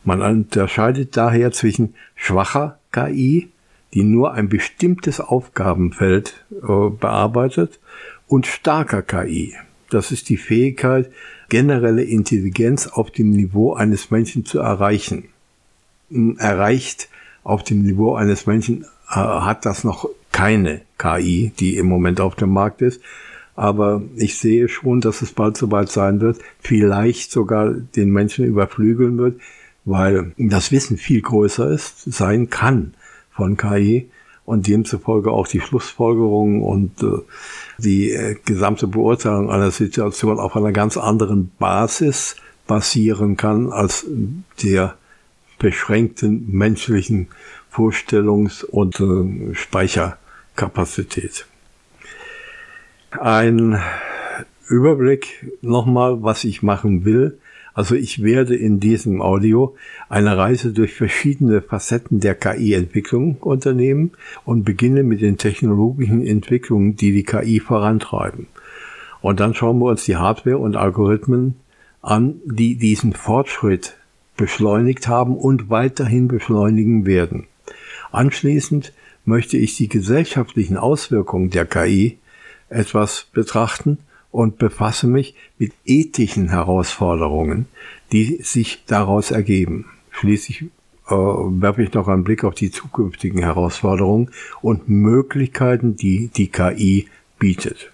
[0.06, 3.50] Man unterscheidet daher zwischen schwacher KI,
[3.94, 7.80] die nur ein bestimmtes Aufgabenfeld äh, bearbeitet,
[8.28, 9.56] und starker KI.
[9.90, 11.12] Das ist die Fähigkeit,
[11.50, 15.30] generelle Intelligenz auf dem Niveau eines Menschen zu erreichen.
[16.10, 17.10] Erreicht
[17.44, 22.36] auf dem Niveau eines Menschen äh, hat das noch keine KI, die im Moment auf
[22.36, 23.02] dem Markt ist.
[23.56, 29.18] Aber ich sehe schon, dass es bald soweit sein wird, vielleicht sogar den Menschen überflügeln
[29.18, 29.42] wird,
[29.84, 32.94] weil das Wissen viel größer ist, sein kann
[33.32, 34.12] von KI
[34.46, 37.18] und demzufolge auch die Schlussfolgerungen und äh,
[37.80, 42.36] die äh, gesamte Beurteilung einer Situation auf einer ganz anderen Basis
[42.68, 44.06] basieren kann als
[44.62, 44.98] der
[45.58, 47.30] beschränkten menschlichen
[47.74, 50.20] Vorstellungs- und äh, Speicher
[50.58, 51.46] Kapazität.
[53.12, 53.80] Ein
[54.68, 57.38] Überblick nochmal, was ich machen will.
[57.74, 59.76] Also ich werde in diesem Audio
[60.10, 64.12] eine Reise durch verschiedene Facetten der KI-Entwicklung unternehmen
[64.46, 68.48] und beginne mit den technologischen Entwicklungen, die die KI vorantreiben.
[69.22, 71.56] Und dann schauen wir uns die Hardware und Algorithmen
[72.02, 73.96] an, die diesen Fortschritt
[74.38, 77.46] beschleunigt haben und weiterhin beschleunigen werden.
[78.12, 78.94] Anschließend
[79.28, 82.18] möchte ich die gesellschaftlichen Auswirkungen der KI
[82.70, 83.98] etwas betrachten
[84.32, 87.66] und befasse mich mit ethischen Herausforderungen,
[88.12, 89.86] die sich daraus ergeben.
[90.12, 90.64] Schließlich
[91.08, 97.08] äh, werfe ich noch einen Blick auf die zukünftigen Herausforderungen und Möglichkeiten, die die KI
[97.38, 97.92] bietet.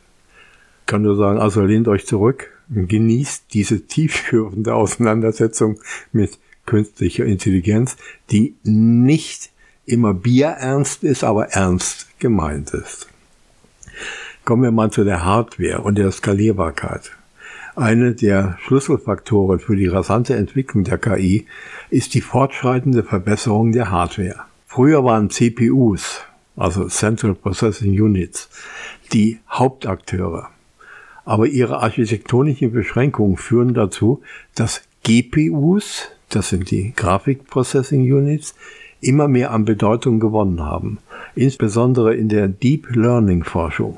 [0.82, 5.80] Ich kann nur sagen, also lehnt euch zurück, genießt diese tiefführende Auseinandersetzung
[6.12, 7.98] mit künstlicher Intelligenz,
[8.30, 9.53] die nicht
[9.86, 13.08] immer bierernst ist, aber ernst gemeint ist.
[14.46, 17.12] Kommen wir mal zu der Hardware und der Skalierbarkeit.
[17.76, 21.48] Eine der Schlüsselfaktoren für die rasante Entwicklung der KI
[21.90, 24.42] ist die fortschreitende Verbesserung der Hardware.
[24.68, 26.22] Früher waren CPUs,
[26.56, 28.50] also Central Processing Units,
[29.12, 30.50] die Hauptakteure.
[31.26, 34.22] Aber ihre architektonischen Beschränkungen führen dazu,
[34.56, 38.56] dass GPUs, das sind die Graphic Processing Units,
[39.04, 41.00] immer mehr an Bedeutung gewonnen haben,
[41.36, 43.98] insbesondere in der Deep Learning Forschung.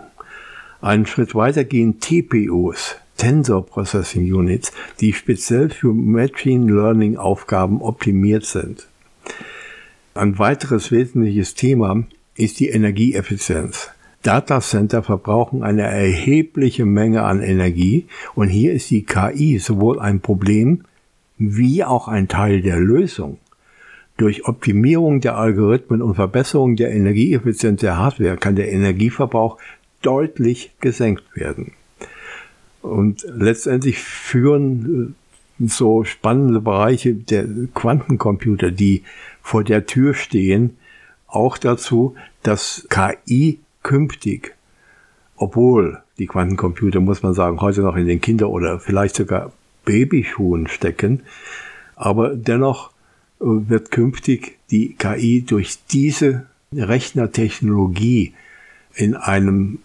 [0.82, 8.46] Einen Schritt weiter gehen TPUs, Tensor Processing Units, die speziell für Machine Learning Aufgaben optimiert
[8.46, 8.88] sind.
[10.14, 12.04] Ein weiteres wesentliches Thema
[12.36, 13.90] ist die Energieeffizienz.
[14.22, 20.84] Datacenter verbrauchen eine erhebliche Menge an Energie und hier ist die KI sowohl ein Problem
[21.38, 23.38] wie auch ein Teil der Lösung.
[24.18, 29.58] Durch Optimierung der Algorithmen und Verbesserung der Energieeffizienz der Hardware kann der Energieverbrauch
[30.02, 31.74] deutlich gesenkt werden.
[32.82, 35.16] Und letztendlich führen
[35.60, 39.04] äh, so spannende Bereiche der Quantencomputer, die
[39.42, 40.78] vor der Tür stehen,
[41.28, 44.56] auch dazu, dass KI künftig,
[45.36, 49.52] obwohl die Quantencomputer, muss man sagen, heute noch in den Kinder- oder vielleicht sogar
[49.84, 51.24] Babyschuhen stecken,
[51.96, 52.92] aber dennoch
[53.40, 58.34] wird künftig die KI durch diese Rechnertechnologie
[58.96, 59.80] in einem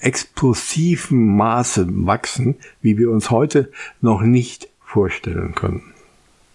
[0.00, 5.82] explosiven Maße wachsen, wie wir uns heute noch nicht vorstellen können.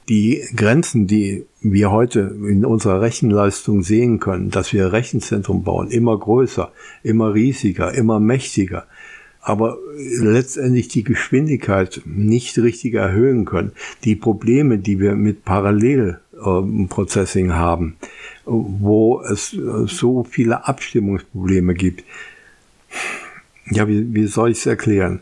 [0.10, 6.18] Die Grenzen, die wir heute in unserer Rechenleistung sehen können, dass wir Rechenzentrum bauen, immer
[6.18, 6.72] größer,
[7.04, 8.88] immer riesiger, immer mächtiger,
[9.42, 13.72] aber letztendlich die Geschwindigkeit nicht richtig erhöhen können.
[14.04, 15.46] Die Probleme, die wir mit
[16.42, 17.96] Parallelprocessing haben,
[18.46, 22.04] wo es so viele Abstimmungsprobleme gibt,
[23.70, 25.22] ja, wie, wie soll ich es erklären?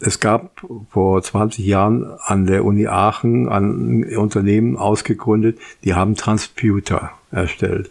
[0.00, 7.12] Es gab vor 20 Jahren an der Uni Aachen ein Unternehmen ausgegründet, die haben Transputer
[7.30, 7.90] erstellt.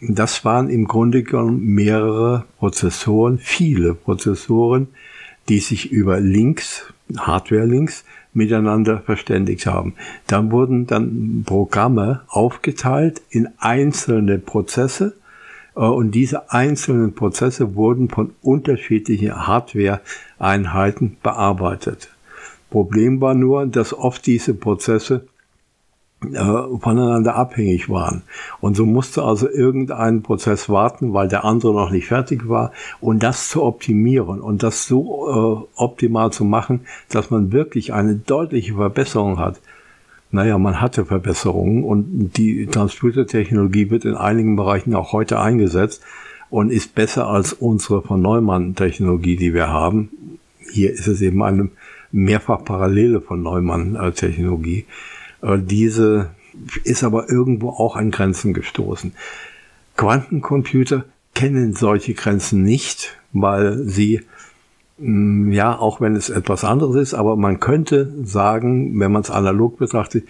[0.00, 4.88] Das waren im Grunde genommen mehrere Prozessoren, viele Prozessoren,
[5.48, 9.94] die sich über Links, Hardware-Links, miteinander verständigt haben.
[10.26, 15.14] Dann wurden dann Programme aufgeteilt in einzelne Prozesse
[15.74, 22.10] äh, und diese einzelnen Prozesse wurden von unterschiedlichen Hardware-Einheiten bearbeitet.
[22.70, 25.26] Problem war nur, dass oft diese Prozesse
[26.20, 28.22] voneinander abhängig waren.
[28.60, 32.72] Und so musste also irgendein Prozess warten, weil der andere noch nicht fertig war.
[33.00, 38.16] Und das zu optimieren und das so äh, optimal zu machen, dass man wirklich eine
[38.16, 39.60] deutliche Verbesserung hat,
[40.30, 46.02] naja, man hatte Verbesserungen und die Transputer-Technologie wird in einigen Bereichen auch heute eingesetzt
[46.50, 50.10] und ist besser als unsere von Neumann-Technologie, die wir haben.
[50.70, 51.70] Hier ist es eben eine
[52.12, 54.80] mehrfach Parallele von Neumann-Technologie.
[54.80, 54.84] Äh,
[55.42, 56.30] diese
[56.84, 59.12] ist aber irgendwo auch an Grenzen gestoßen.
[59.96, 64.22] Quantencomputer kennen solche Grenzen nicht, weil sie
[64.98, 69.30] Mm, ja, auch wenn es etwas anderes ist, aber man könnte sagen, wenn man es
[69.30, 70.24] analog betrachtet,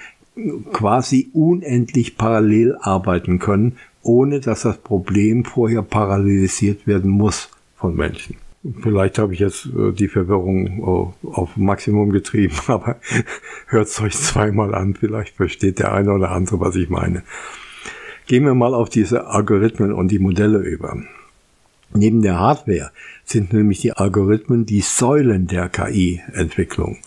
[0.73, 8.37] quasi unendlich parallel arbeiten können, ohne dass das Problem vorher parallelisiert werden muss von Menschen.
[8.83, 12.97] Vielleicht habe ich jetzt äh, die Verwirrung äh, auf Maximum getrieben, aber
[13.67, 17.23] hört es euch zweimal an, vielleicht versteht der eine oder andere, was ich meine.
[18.27, 21.03] Gehen wir mal auf diese Algorithmen und die Modelle über.
[21.95, 22.91] Neben der Hardware
[23.25, 26.99] sind nämlich die Algorithmen die Säulen der KI-Entwicklung.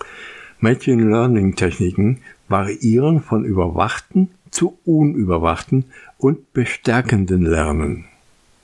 [0.59, 5.85] Machine Learning Techniken variieren von überwachten zu unüberwachten
[6.17, 8.05] und bestärkenden Lernen.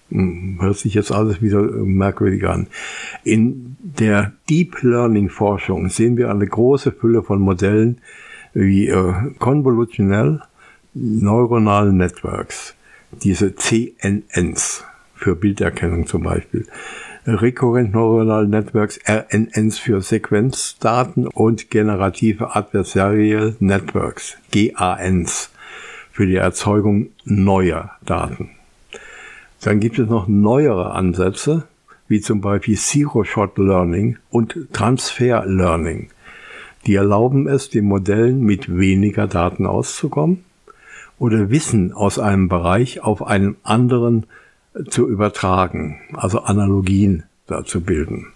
[0.09, 2.67] Hm, hört sich jetzt alles wieder merkwürdig an.
[3.23, 7.99] In der Deep Learning Forschung sehen wir eine große Fülle von Modellen
[8.53, 10.43] wie äh, Convolutional
[10.93, 12.73] Neuronal Networks,
[13.11, 16.65] diese CNNs für Bilderkennung zum Beispiel.
[17.25, 25.51] Recurrent Neuronal Networks, RNNs für Sequenzdaten und generative Adversarial Networks, GANs,
[26.11, 28.56] für die Erzeugung neuer Daten.
[29.61, 31.67] Dann gibt es noch neuere Ansätze,
[32.07, 36.09] wie zum Beispiel Zero-Shot Learning und Transfer Learning.
[36.85, 40.45] Die erlauben es, den Modellen mit weniger Daten auszukommen
[41.19, 44.25] oder Wissen aus einem Bereich auf einen anderen
[44.89, 48.27] zu übertragen, also Analogien da zu bilden.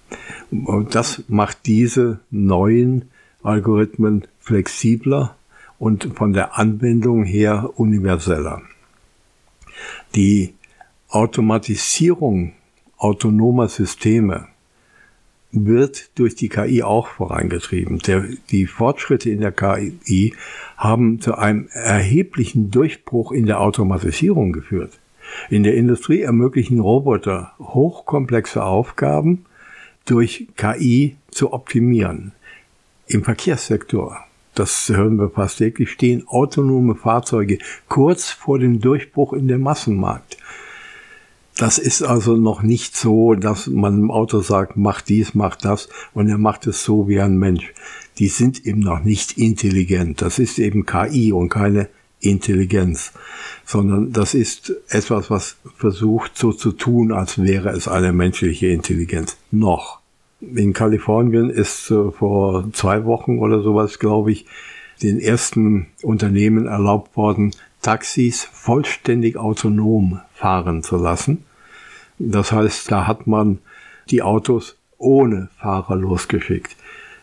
[0.50, 3.10] Und das macht diese neuen
[3.44, 5.36] Algorithmen flexibler
[5.80, 8.62] und von der Anwendung her universeller.
[10.16, 10.54] Die
[11.12, 12.54] Automatisierung
[12.98, 14.48] autonomer Systeme
[15.52, 18.00] wird durch die KI auch vorangetrieben.
[18.00, 20.34] Der, die Fortschritte in der KI
[20.78, 25.00] haben zu einem erheblichen Durchbruch in der Automatisierung geführt.
[25.50, 29.46] In der Industrie ermöglichen Roboter hochkomplexe Aufgaben
[30.06, 32.32] durch KI zu optimieren.
[33.08, 34.18] Im Verkehrssektor,
[34.56, 37.58] das hören wir fast täglich, stehen autonome Fahrzeuge
[37.90, 40.38] kurz vor dem Durchbruch in den Massenmarkt.
[41.62, 45.90] Das ist also noch nicht so, dass man im Auto sagt, mach dies, mach das
[46.12, 47.72] und er macht es so wie ein Mensch.
[48.18, 50.24] Die sind eben noch nicht intelligent.
[50.24, 51.88] Das ist eben KI und keine
[52.20, 53.14] Intelligenz,
[53.64, 59.38] sondern das ist etwas, was versucht so zu tun, als wäre es eine menschliche Intelligenz.
[59.52, 60.00] Noch.
[60.42, 64.48] In Kalifornien ist äh, vor zwei Wochen oder sowas, glaube ich,
[65.04, 67.52] den ersten Unternehmen erlaubt worden,
[67.84, 71.46] Taxis vollständig autonom fahren zu lassen.
[72.30, 73.60] Das heißt, da hat man
[74.10, 76.76] die Autos ohne Fahrer losgeschickt.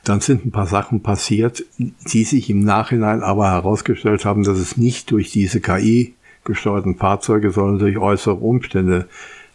[0.04, 4.76] Dann sind ein paar Sachen passiert, die sich im Nachhinein aber herausgestellt haben, dass es
[4.76, 9.06] nicht durch diese KI gesteuerten Fahrzeuge, sondern durch äußere Umstände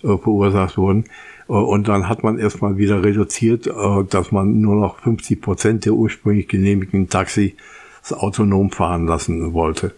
[0.04, 1.06] äh, verursacht wurden.
[1.50, 5.86] Äh, und dann hat man erstmal wieder reduziert, äh, dass man nur noch 50 Prozent
[5.86, 7.54] der ursprünglich genehmigten Taxis
[8.12, 9.94] autonom fahren lassen wollte.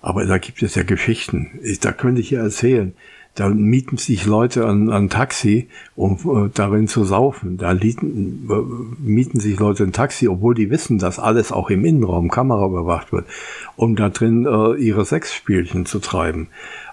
[0.00, 1.58] Aber da gibt es ja Geschichten.
[1.62, 2.94] Ich, da könnte ich ja erzählen.
[3.38, 7.56] Da mieten sich Leute an, an Taxi, um äh, darin zu saufen.
[7.56, 11.84] Da lieten, äh, mieten sich Leute ein Taxi, obwohl die wissen, dass alles auch im
[11.84, 13.26] Innenraum Kamera überwacht wird,
[13.76, 16.48] um da drin äh, ihre Sexspielchen zu treiben.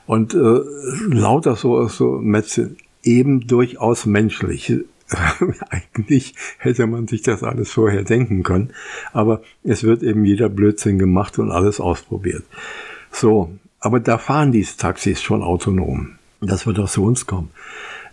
[0.05, 0.59] Und äh,
[1.07, 4.71] lauter so, so Metze, eben durchaus menschlich.
[5.71, 8.69] Eigentlich hätte man sich das alles vorher denken können,
[9.13, 12.43] aber es wird eben jeder Blödsinn gemacht und alles ausprobiert.
[13.11, 16.19] So, aber da fahren diese Taxis schon autonom.
[16.41, 17.49] Das wird auch zu uns kommen.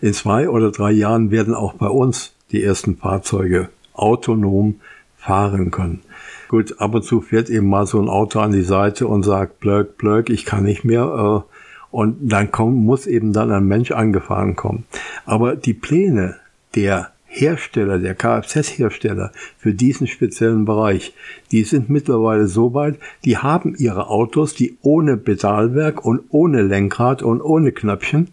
[0.01, 4.81] In zwei oder drei Jahren werden auch bei uns die ersten Fahrzeuge autonom
[5.17, 6.01] fahren können.
[6.49, 9.59] Gut, ab und zu fährt eben mal so ein Auto an die Seite und sagt,
[9.59, 11.45] blöck, blöck, ich kann nicht mehr.
[11.47, 11.53] Äh,
[11.89, 14.85] und dann kommt, muss eben dann ein Mensch angefahren kommen.
[15.25, 16.35] Aber die Pläne
[16.75, 21.13] der Hersteller, der Kfz-Hersteller für diesen speziellen Bereich,
[21.51, 27.23] die sind mittlerweile so weit, die haben ihre Autos, die ohne Pedalwerk und ohne Lenkrad
[27.23, 28.29] und ohne Knöpfchen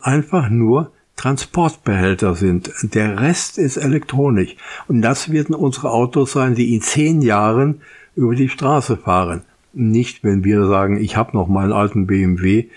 [0.00, 2.72] einfach nur Transportbehälter sind.
[2.82, 4.56] Der Rest ist elektronisch.
[4.88, 7.80] Und das werden unsere Autos sein, die in zehn Jahren
[8.16, 9.42] über die Straße fahren.
[9.72, 12.68] Nicht, wenn wir sagen, ich habe noch meinen alten BMW,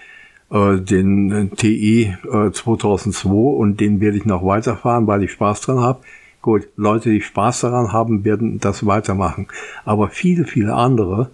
[0.56, 5.62] äh, den äh, TI äh, 2002 und den werde ich noch weiterfahren, weil ich Spaß
[5.62, 6.00] dran habe.
[6.42, 9.48] Gut, Leute, die Spaß daran haben, werden das weitermachen.
[9.84, 11.32] Aber viele, viele andere,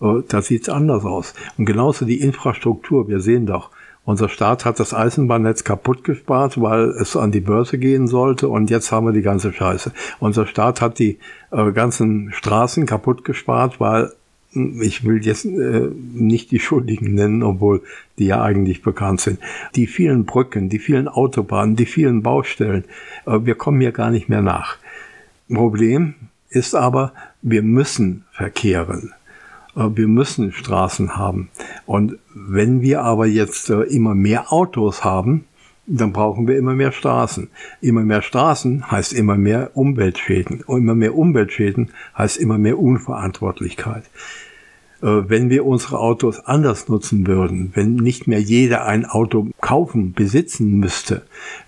[0.00, 1.34] äh, da sieht's anders aus.
[1.56, 3.70] Und genauso die Infrastruktur, wir sehen doch,
[4.06, 8.68] unser Staat hat das Eisenbahnnetz kaputt gespart, weil es an die Börse gehen sollte und
[8.68, 9.92] jetzt haben wir die ganze Scheiße.
[10.18, 11.18] Unser Staat hat die
[11.52, 14.12] äh, ganzen Straßen kaputt gespart, weil
[14.54, 17.82] ich will jetzt äh, nicht die Schuldigen nennen, obwohl
[18.18, 19.38] die ja eigentlich bekannt sind.
[19.74, 22.84] Die vielen Brücken, die vielen Autobahnen, die vielen Baustellen,
[23.26, 24.78] äh, wir kommen hier gar nicht mehr nach.
[25.52, 26.14] Problem
[26.48, 27.12] ist aber,
[27.42, 29.12] wir müssen verkehren.
[29.76, 31.50] Äh, wir müssen Straßen haben.
[31.86, 35.44] Und wenn wir aber jetzt äh, immer mehr Autos haben,
[35.86, 37.48] dann brauchen wir immer mehr Straßen.
[37.80, 40.62] Immer mehr Straßen heißt immer mehr Umweltschäden.
[40.62, 44.04] Und immer mehr Umweltschäden heißt immer mehr Unverantwortlichkeit.
[45.02, 50.14] Äh, wenn wir unsere Autos anders nutzen würden, wenn nicht mehr jeder ein Auto kaufen,
[50.14, 51.22] besitzen müsste,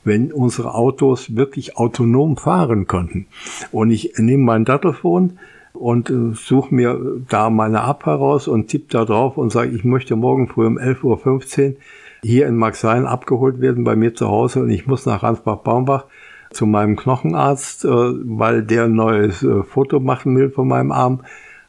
[0.04, 3.26] wenn unsere Autos wirklich autonom fahren könnten.
[3.70, 5.38] Und ich nehme mein Dattelfon
[5.74, 6.98] und äh, suche mir
[7.28, 10.78] da meine App heraus und tippe da drauf und sage, ich möchte morgen früh um
[10.78, 11.04] 11.15
[11.68, 11.76] Uhr
[12.26, 16.04] hier in Maxein abgeholt werden bei mir zu Hause und ich muss nach Ransbach-Baumbach
[16.50, 21.20] zu meinem Knochenarzt, äh, weil der ein neues Foto machen will von meinem Arm,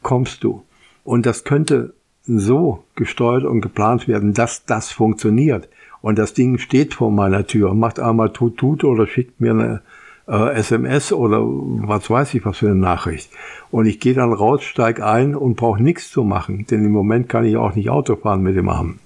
[0.02, 0.62] kommst du.
[1.04, 1.94] Und das könnte
[2.24, 5.68] so gesteuert und geplant werden, dass das funktioniert.
[6.00, 9.82] Und das Ding steht vor meiner Tür, macht einmal tut tut oder schickt mir eine
[10.28, 13.30] äh, SMS oder was weiß ich was für eine Nachricht.
[13.70, 17.28] Und ich gehe dann raus, steig ein und brauche nichts zu machen, denn im Moment
[17.28, 18.98] kann ich auch nicht Auto fahren mit dem Arm.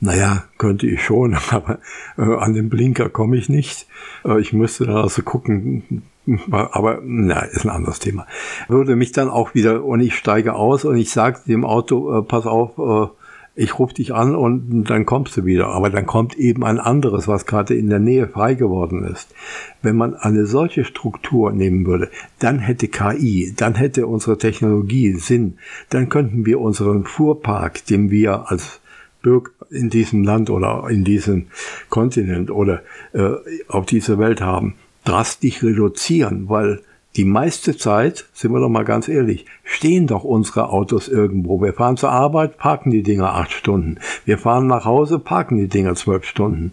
[0.00, 1.78] Naja, könnte ich schon, aber
[2.18, 3.86] äh, an den Blinker komme ich nicht.
[4.24, 6.02] Äh, ich müsste dann also gucken,
[6.50, 8.26] aber na, ist ein anderes Thema.
[8.68, 12.22] Würde mich dann auch wieder, und ich steige aus und ich sage dem Auto, äh,
[12.22, 13.12] pass auf, äh,
[13.58, 15.68] ich rufe dich an und dann kommst du wieder.
[15.68, 19.34] Aber dann kommt eben ein anderes, was gerade in der Nähe frei geworden ist.
[19.80, 25.56] Wenn man eine solche Struktur nehmen würde, dann hätte KI, dann hätte unsere Technologie Sinn.
[25.88, 28.80] Dann könnten wir unseren Fuhrpark, den wir als
[29.26, 31.46] Bürger in diesem Land oder in diesem
[31.90, 33.32] Kontinent oder äh,
[33.66, 34.74] auf dieser Welt haben,
[35.04, 36.80] drastisch reduzieren, weil
[37.16, 41.60] die meiste Zeit, sind wir doch mal ganz ehrlich, stehen doch unsere Autos irgendwo.
[41.60, 43.98] Wir fahren zur Arbeit, parken die Dinger acht Stunden.
[44.24, 46.72] Wir fahren nach Hause, parken die Dinger zwölf Stunden.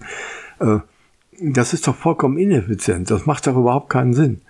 [0.59, 0.79] Äh,
[1.41, 3.09] das ist doch vollkommen ineffizient.
[3.09, 4.41] Das macht doch überhaupt keinen Sinn.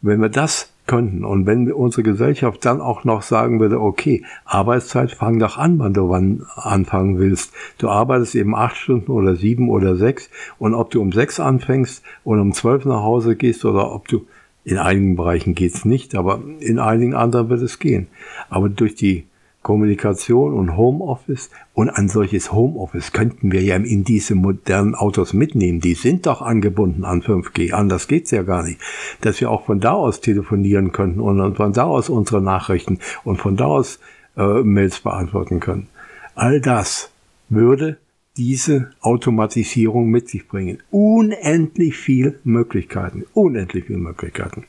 [0.00, 5.12] Wenn wir das könnten und wenn unsere Gesellschaft dann auch noch sagen würde, okay, Arbeitszeit,
[5.12, 7.52] fang doch an, wann du wann anfangen willst.
[7.78, 12.02] Du arbeitest eben acht Stunden oder sieben oder sechs und ob du um sechs anfängst
[12.24, 14.26] und um zwölf nach Hause gehst oder ob du
[14.64, 18.08] in einigen Bereichen geht's nicht, aber in einigen anderen wird es gehen.
[18.50, 19.24] Aber durch die
[19.68, 25.82] Kommunikation und Homeoffice und ein solches Homeoffice könnten wir ja in diese modernen Autos mitnehmen.
[25.82, 27.72] Die sind doch angebunden an 5G.
[27.72, 28.80] Anders geht's ja gar nicht.
[29.20, 33.42] Dass wir auch von da aus telefonieren könnten und von da aus unsere Nachrichten und
[33.42, 34.00] von da aus
[34.38, 35.88] äh, Mails beantworten können.
[36.34, 37.10] All das
[37.50, 37.98] würde
[38.38, 40.78] diese Automatisierung mit sich bringen.
[40.90, 43.26] Unendlich viel Möglichkeiten.
[43.34, 44.64] Unendlich viel Möglichkeiten.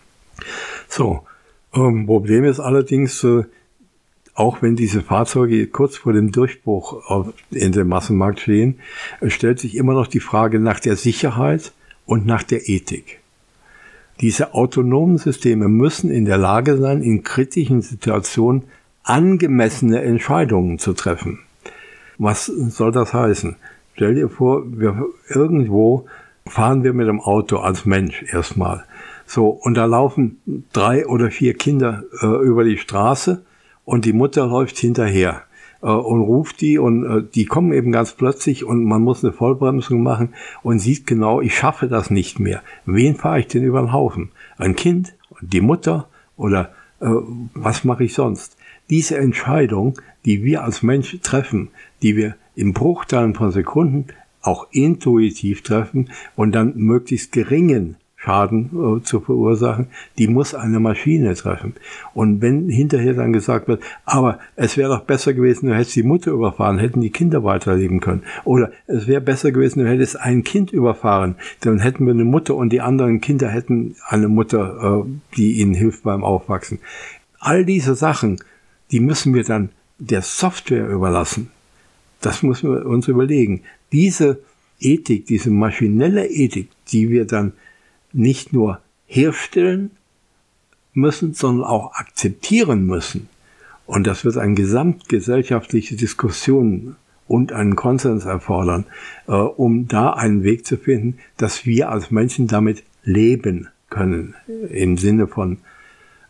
[0.90, 1.22] So,
[1.74, 3.46] ähm, Problem ist allerdings, äh,
[4.40, 8.80] auch wenn diese Fahrzeuge kurz vor dem Durchbruch auf, in dem Massenmarkt stehen,
[9.28, 11.74] stellt sich immer noch die Frage nach der Sicherheit
[12.06, 13.20] und nach der Ethik.
[14.22, 18.64] Diese autonomen Systeme müssen in der Lage sein, in kritischen Situationen
[19.04, 21.40] angemessene Entscheidungen zu treffen.
[22.18, 23.58] Was soll das heißen?
[23.96, 26.06] Stell dir vor, wir irgendwo
[26.46, 28.86] fahren wir mit dem Auto als Mensch erstmal.
[29.26, 30.40] So, und da laufen
[30.72, 33.44] drei oder vier Kinder äh, über die Straße
[33.90, 35.42] und die Mutter läuft hinterher
[35.82, 39.34] äh, und ruft die und äh, die kommen eben ganz plötzlich und man muss eine
[39.34, 42.62] Vollbremsung machen und sieht genau, ich schaffe das nicht mehr.
[42.86, 44.30] Wen fahre ich denn über den Haufen?
[44.60, 47.08] Ein Kind, die Mutter oder äh,
[47.56, 48.58] was mache ich sonst?
[48.92, 51.70] Diese Entscheidung, die wir als Mensch treffen,
[52.04, 54.06] die wir im Bruchteilen von Sekunden
[54.42, 61.36] auch intuitiv treffen und dann möglichst geringen Schaden äh, zu verursachen, die muss eine Maschine
[61.36, 61.76] treffen.
[62.14, 66.04] Und wenn hinterher dann gesagt wird, aber es wäre doch besser gewesen, du hättest die
[66.04, 68.24] Mutter überfahren, hätten die Kinder weiterleben können.
[68.44, 72.56] Oder es wäre besser gewesen, du hättest ein Kind überfahren, dann hätten wir eine Mutter
[72.56, 76.80] und die anderen Kinder hätten eine Mutter, äh, die ihnen hilft beim Aufwachsen.
[77.40, 78.42] All diese Sachen,
[78.92, 81.52] die müssen wir dann der Software überlassen.
[82.20, 83.62] Das müssen wir uns überlegen.
[83.94, 84.40] Diese
[84.82, 87.54] Ethik, diese maschinelle Ethik, die wir dann
[88.14, 89.92] nicht nur herstellen
[90.94, 93.30] müssen, sondern auch akzeptieren müssen.
[93.86, 96.96] Und das wird eine gesamtgesellschaftliche Diskussion
[97.28, 98.86] und einen Konsens erfordern,
[99.28, 104.36] äh, um da einen Weg zu finden, dass wir als Menschen damit leben können,
[104.70, 105.58] im Sinne von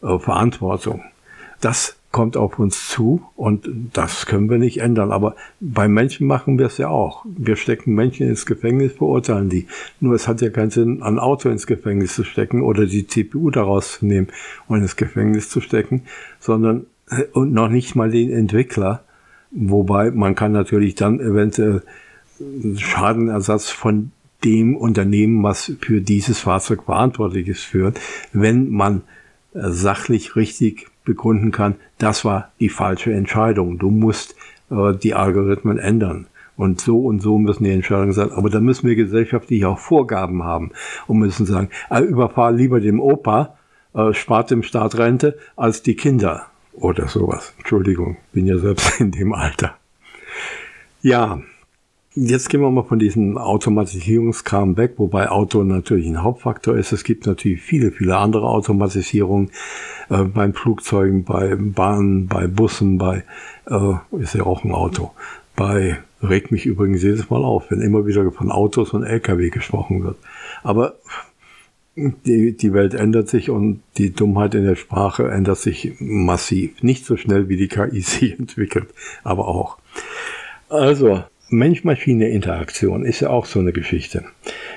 [0.02, 1.04] äh, Verantwortung.
[1.60, 5.12] Das kommt auf uns zu und das können wir nicht ändern.
[5.12, 7.24] Aber bei Menschen machen wir es ja auch.
[7.26, 9.68] Wir stecken Menschen ins Gefängnis, verurteilen die.
[10.00, 13.52] Nur es hat ja keinen Sinn, ein Auto ins Gefängnis zu stecken oder die CPU
[13.52, 14.28] daraus zu nehmen
[14.68, 16.04] und ins Gefängnis zu stecken,
[16.40, 19.04] sondern äh, und noch nicht mal den Entwickler.
[19.52, 21.84] Wobei man kann natürlich dann eventuell
[22.76, 24.12] Schadenersatz von
[24.44, 27.94] dem Unternehmen, was für dieses Fahrzeug verantwortlich ist, führen,
[28.32, 29.02] wenn man
[29.54, 33.80] äh, sachlich richtig begründen kann, das war die falsche Entscheidung.
[33.80, 34.36] Du musst
[34.70, 36.28] äh, die Algorithmen ändern.
[36.56, 38.32] Und so und so müssen die Entscheidungen sein.
[38.32, 40.72] Aber da müssen wir gesellschaftlich auch Vorgaben haben
[41.08, 43.58] und müssen sagen, äh, überfahr lieber dem Opa,
[43.94, 46.48] äh, spart dem Staat Rente, als die Kinder.
[46.74, 47.54] Oder sowas.
[47.58, 49.76] Entschuldigung, bin ja selbst in dem Alter.
[51.02, 51.42] Ja,
[52.16, 56.92] Jetzt gehen wir mal von diesem Automatisierungskram weg, wobei Auto natürlich ein Hauptfaktor ist.
[56.92, 59.52] Es gibt natürlich viele, viele andere Automatisierungen
[60.10, 63.24] äh, beim Flugzeugen, bei Bahnen, bei Bussen, bei
[63.68, 65.12] äh, ist ja auch ein Auto.
[65.56, 70.04] Bei regt mich übrigens jedes Mal auf, wenn immer wieder von Autos und LKW gesprochen
[70.04, 70.18] wird.
[70.64, 70.96] Aber
[71.96, 76.82] die, die Welt ändert sich und die Dummheit in der Sprache ändert sich massiv.
[76.82, 78.88] Nicht so schnell wie die KI sich entwickelt,
[79.24, 79.78] aber auch.
[80.70, 84.26] Also, Mensch-Maschine-Interaktion ist ja auch so eine Geschichte.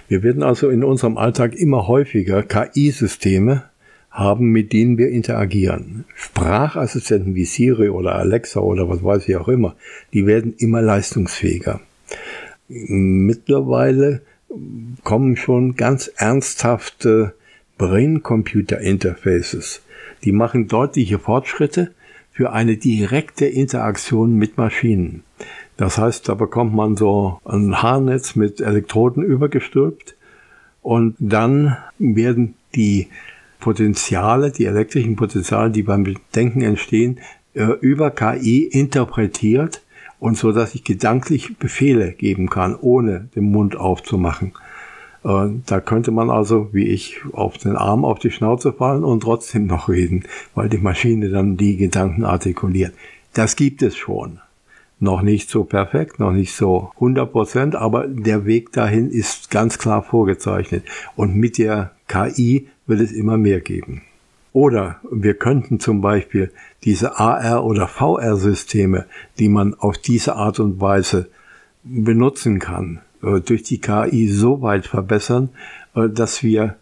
[0.08, 3.64] Wir werden also in unserem Alltag immer häufiger KI-Systeme
[4.10, 6.04] haben, mit denen wir interagieren.
[6.14, 9.74] Sprachassistenten wie Siri oder Alexa oder was weiß ich auch immer,
[10.12, 11.80] die werden immer leistungsfähiger.
[12.68, 14.22] Mittlerweile
[15.02, 17.34] kommen schon ganz ernsthafte
[17.78, 19.82] Brain-Computer-Interfaces.
[20.24, 21.92] Die machen deutliche Fortschritte
[22.32, 25.24] für eine direkte Interaktion mit Maschinen.
[25.76, 30.16] Das heißt, da bekommt man so ein Haarnetz mit Elektroden übergestülpt
[30.82, 33.08] und dann werden die
[33.60, 37.20] Potenziale, die elektrischen Potenziale, die beim Denken entstehen,
[37.54, 39.82] äh, über KI interpretiert
[40.18, 44.52] und so, dass ich gedanklich Befehle geben kann, ohne den Mund aufzumachen.
[45.24, 49.20] Äh, da könnte man also, wie ich, auf den Arm auf die Schnauze fallen und
[49.20, 52.92] trotzdem noch reden, weil die Maschine dann die Gedanken artikuliert.
[53.32, 54.40] Das gibt es schon.
[55.02, 59.76] Noch nicht so perfekt, noch nicht so 100 Prozent, aber der Weg dahin ist ganz
[59.76, 60.84] klar vorgezeichnet.
[61.16, 64.02] Und mit der KI wird es immer mehr geben.
[64.52, 66.52] Oder wir könnten zum Beispiel
[66.84, 69.06] diese AR- oder VR-Systeme,
[69.40, 71.28] die man auf diese Art und Weise
[71.82, 75.48] benutzen kann, äh, durch die KI so weit verbessern,
[75.96, 76.76] äh, dass wir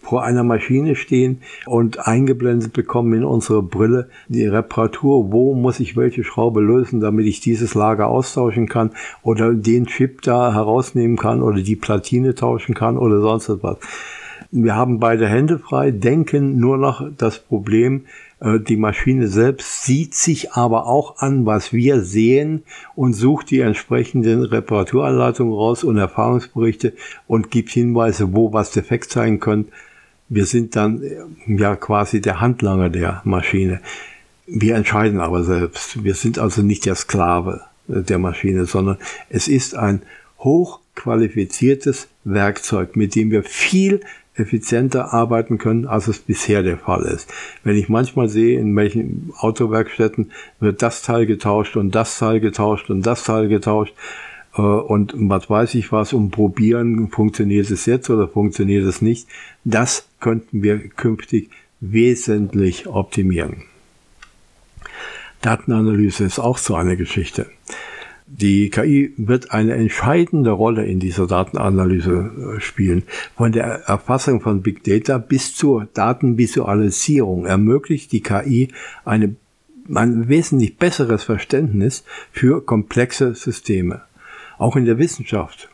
[0.00, 5.96] vor einer Maschine stehen und eingeblendet bekommen in unsere Brille die Reparatur, wo muss ich
[5.96, 8.90] welche Schraube lösen, damit ich dieses Lager austauschen kann
[9.22, 13.78] oder den Chip da herausnehmen kann oder die Platine tauschen kann oder sonst etwas.
[14.50, 18.06] Wir haben beide Hände frei, denken nur noch das Problem,
[18.40, 22.62] die Maschine selbst sieht sich aber auch an, was wir sehen
[22.94, 26.92] und sucht die entsprechenden Reparaturanleitungen raus und Erfahrungsberichte
[27.26, 29.72] und gibt Hinweise, wo was defekt sein könnte.
[30.28, 31.16] Wir sind dann äh,
[31.46, 33.80] ja quasi der Handlanger der Maschine.
[34.46, 36.04] Wir entscheiden aber selbst.
[36.04, 38.98] Wir sind also nicht der Sklave äh, der Maschine, sondern
[39.30, 40.02] es ist ein
[40.38, 44.00] hochqualifiziertes Werkzeug, mit dem wir viel
[44.38, 47.32] effizienter arbeiten können, als es bisher der Fall ist.
[47.64, 52.90] Wenn ich manchmal sehe, in welchen Autowerkstätten wird das Teil getauscht und das Teil getauscht
[52.90, 53.94] und das Teil getauscht
[54.56, 59.28] äh, und was weiß ich was, um probieren, funktioniert es jetzt oder funktioniert es nicht,
[59.64, 63.64] das könnten wir künftig wesentlich optimieren.
[65.40, 67.46] Datenanalyse ist auch so eine Geschichte.
[68.30, 73.04] Die KI wird eine entscheidende Rolle in dieser Datenanalyse äh, spielen.
[73.36, 78.68] Von der Erfassung von Big Data bis zur Datenvisualisierung ermöglicht die KI
[79.06, 79.34] eine,
[79.92, 84.02] ein wesentlich besseres Verständnis für komplexe Systeme.
[84.58, 85.70] Auch in der Wissenschaft,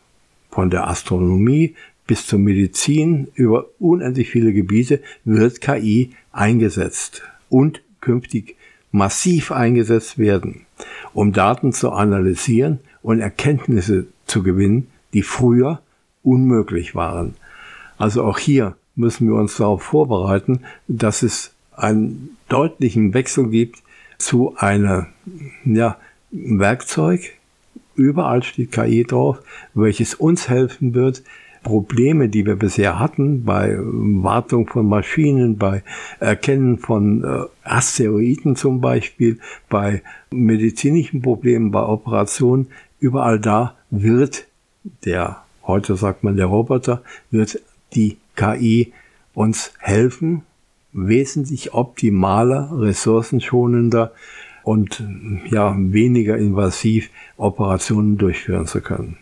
[0.51, 1.75] von der Astronomie
[2.07, 8.57] bis zur Medizin über unendlich viele Gebiete wird KI eingesetzt und künftig
[8.93, 10.64] massiv eingesetzt werden
[11.15, 15.81] um Daten zu analysieren und Erkenntnisse zu gewinnen, die früher
[16.23, 17.35] unmöglich waren.
[17.97, 23.83] Also auch hier müssen wir uns darauf vorbereiten, dass es einen deutlichen Wechsel gibt
[24.19, 25.07] zu einem
[25.65, 25.97] ja,
[26.31, 27.33] Werkzeug,
[27.95, 29.41] überall steht KI drauf,
[29.75, 31.23] welches uns helfen wird,
[31.65, 35.83] Probleme, die wir bisher hatten, bei Wartung von Maschinen, bei
[36.21, 42.69] Erkennen von äh, Asteroiden zum Beispiel, bei medizinischen Problemen, bei Operationen,
[43.01, 44.47] überall da wird
[45.05, 47.03] der, heute sagt man der Roboter,
[47.33, 47.61] wird
[47.95, 48.93] die KI
[49.33, 50.43] uns helfen,
[50.93, 54.13] wesentlich optimaler, ressourcenschonender
[54.63, 55.03] und
[55.51, 59.19] ja, weniger invasiv Operationen durchführen zu können.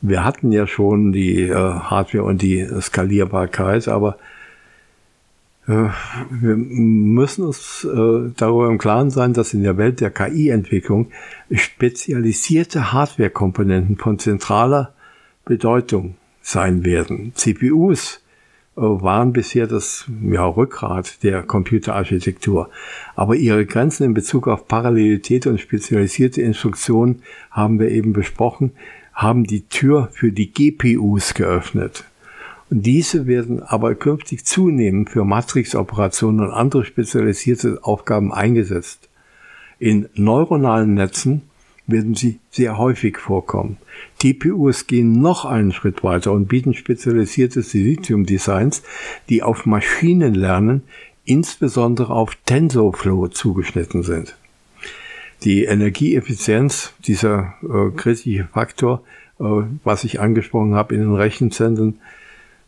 [0.00, 4.18] Wir hatten ja schon die äh, Hardware und die Skalierbarkeit, aber
[5.66, 5.88] äh,
[6.30, 11.08] wir müssen uns äh, darüber im Klaren sein, dass in der Welt der KI-Entwicklung
[11.52, 14.94] spezialisierte Hardware-Komponenten von zentraler
[15.44, 17.32] Bedeutung sein werden.
[17.34, 18.22] CPUs
[18.76, 22.70] äh, waren bisher das ja, Rückgrat der Computerarchitektur.
[23.16, 28.72] Aber ihre Grenzen in Bezug auf Parallelität und spezialisierte Instruktionen haben wir eben besprochen
[29.18, 32.04] haben die Tür für die GPUs geöffnet.
[32.70, 39.08] Und diese werden aber künftig zunehmend für Matrix-Operationen und andere spezialisierte Aufgaben eingesetzt.
[39.80, 41.42] In neuronalen Netzen
[41.88, 43.78] werden sie sehr häufig vorkommen.
[44.20, 48.84] TPUs gehen noch einen Schritt weiter und bieten spezialisierte Silicium-Designs,
[49.28, 50.84] die auf Maschinenlernen,
[51.24, 54.37] insbesondere auf TensorFlow zugeschnitten sind.
[55.44, 59.02] Die Energieeffizienz, dieser äh, kritische Faktor,
[59.38, 59.44] äh,
[59.84, 62.00] was ich angesprochen habe in den Rechenzentren,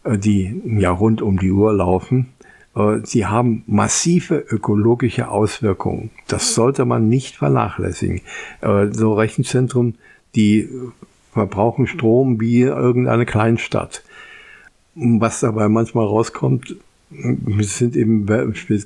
[0.05, 2.29] äh, die ja rund um die Uhr laufen,
[2.77, 6.11] äh, sie haben massive ökologische Auswirkungen.
[6.29, 8.21] Das sollte man nicht vernachlässigen.
[8.61, 9.97] Äh, so Rechenzentren,
[10.35, 10.69] die
[11.33, 14.03] verbrauchen Strom wie irgendeine Kleinstadt.
[14.95, 16.77] Was dabei manchmal rauskommt,
[17.61, 18.27] sind eben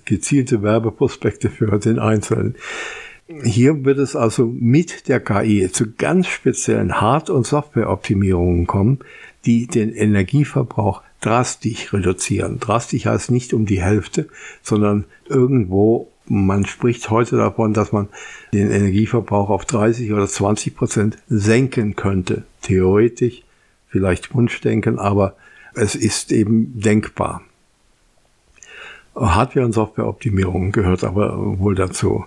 [0.04, 2.54] gezielte Werbeprospekte für den Einzelnen.
[3.26, 8.98] Hier wird es also mit der KI zu ganz speziellen Hard- und Softwareoptimierungen kommen,
[9.46, 12.60] die den Energieverbrauch drastisch reduzieren.
[12.60, 14.28] Drastisch heißt nicht um die Hälfte,
[14.62, 18.08] sondern irgendwo man spricht heute davon, dass man
[18.52, 22.44] den Energieverbrauch auf 30 oder 20 Prozent senken könnte.
[22.62, 23.42] Theoretisch,
[23.88, 25.36] vielleicht Wunschdenken, aber
[25.74, 27.42] es ist eben denkbar.
[29.14, 32.24] Hardware- und Softwareoptimierung gehört aber wohl dazu.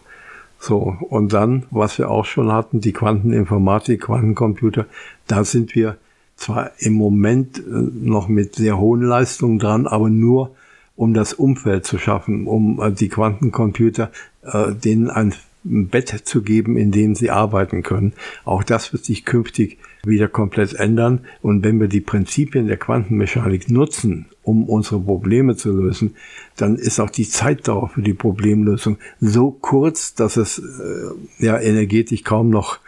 [0.60, 4.86] So, und dann, was wir auch schon hatten, die Quanteninformatik, Quantencomputer,
[5.28, 5.98] da sind wir
[6.36, 10.56] zwar im Moment äh, noch mit sehr hohen Leistungen dran, aber nur
[10.96, 14.12] um das Umfeld zu schaffen, um äh, die Quantencomputer
[14.44, 15.34] äh, denen ein
[15.64, 18.14] Bett zu geben, in dem sie arbeiten können.
[18.46, 21.22] Auch das wird sich künftig wieder komplett ändern.
[21.42, 26.16] Und wenn wir die Prinzipien der Quantenmechanik nutzen, um unsere Probleme zu lösen,
[26.56, 32.24] dann ist auch die Zeitdauer für die Problemlösung so kurz, dass es äh, ja energetisch
[32.24, 32.80] kaum noch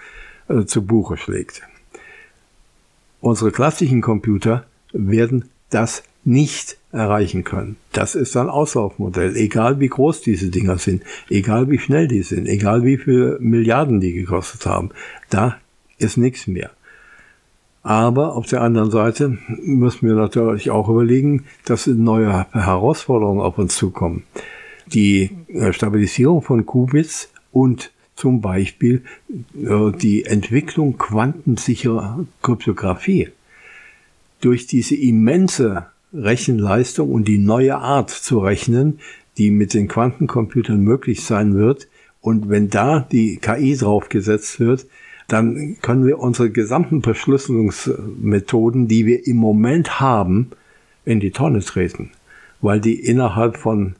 [0.47, 1.61] äh, zu Buche schlägt.
[3.21, 7.77] Unsere klassischen Computer werden das nicht erreichen können.
[7.91, 12.47] Das ist ein Auslaufmodell, egal wie groß diese Dinger sind, egal wie schnell die sind,
[12.47, 14.89] egal wie viele Milliarden die gekostet haben.
[15.29, 15.57] Da
[15.97, 16.71] ist nichts mehr.
[17.81, 23.75] Aber auf der anderen Seite müssen wir natürlich auch überlegen, dass neue Herausforderungen auf uns
[23.75, 24.23] zukommen.
[24.87, 33.29] Die äh, Stabilisierung von Qubits und zum Beispiel äh, die Entwicklung quantensicherer Kryptographie.
[34.41, 38.99] Durch diese immense Rechenleistung und die neue Art zu rechnen,
[39.37, 41.87] die mit den Quantencomputern möglich sein wird,
[42.21, 44.85] und wenn da die KI draufgesetzt wird,
[45.31, 50.51] dann können wir unsere gesamten Verschlüsselungsmethoden, die wir im Moment haben,
[51.05, 52.11] in die Tonne treten,
[52.61, 53.95] weil die innerhalb von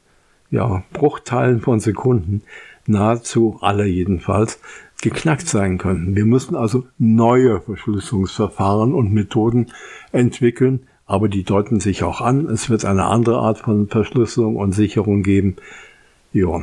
[0.52, 2.42] ja, Bruchteilen von Sekunden
[2.86, 4.60] nahezu alle jedenfalls
[5.02, 6.16] geknackt sein könnten.
[6.16, 9.68] Wir müssen also neue Verschlüsselungsverfahren und Methoden
[10.12, 12.48] entwickeln, aber die deuten sich auch an.
[12.48, 15.56] Es wird eine andere Art von Verschlüsselung und Sicherung geben.
[16.34, 16.62] Ja.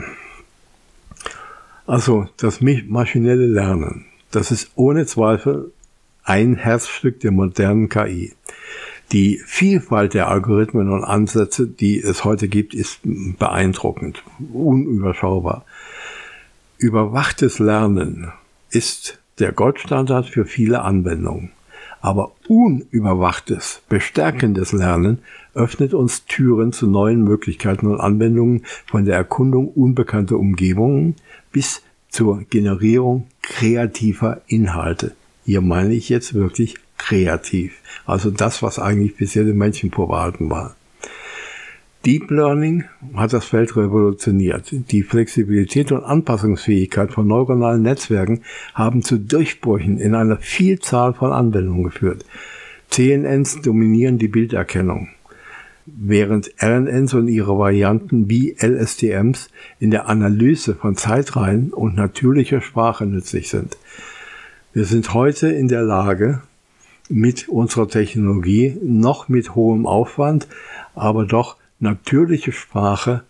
[1.87, 4.05] Also das maschinelle Lernen,
[4.37, 5.73] das ist ohne Zweifel
[6.23, 8.35] ein Herzstück der modernen KI.
[9.11, 14.23] Die Vielfalt der Algorithmen und Ansätze, die es heute gibt, ist beeindruckend,
[14.53, 15.65] unüberschaubar.
[16.77, 18.31] Überwachtes Lernen
[18.69, 21.53] ist der Goldstandard für viele Anwendungen.
[22.03, 25.21] Aber unüberwachtes, bestärkendes Lernen
[25.55, 31.17] öffnet uns Türen zu neuen Möglichkeiten und Anwendungen von der Erkundung unbekannter Umgebungen
[31.53, 31.81] bis
[32.17, 35.15] zur Generierung kreativer Inhalte.
[35.45, 37.75] Hier meine ich jetzt wirklich kreativ.
[38.07, 40.75] Also das, was eigentlich bisher den Menschen vorbehalten war.
[42.07, 44.73] Deep Learning hat das Feld revolutioniert.
[44.91, 48.41] Die Flexibilität und Anpassungsfähigkeit von neuronalen Netzwerken
[48.73, 52.25] haben zu Durchbrüchen in einer Vielzahl von Anwendungen geführt.
[52.89, 55.09] CNNs dominieren die Bilderkennung,
[55.87, 63.07] während RNNs und ihre Varianten wie LSTMs in der Analyse von Zeitreihen und natürlicher Sprache
[63.07, 63.77] nützlich sind.
[64.73, 66.43] Wir sind heute in der Lage,
[67.09, 70.49] mit unserer Technologie noch mit hohem Aufwand,
[70.95, 73.23] aber doch natürliche Sprache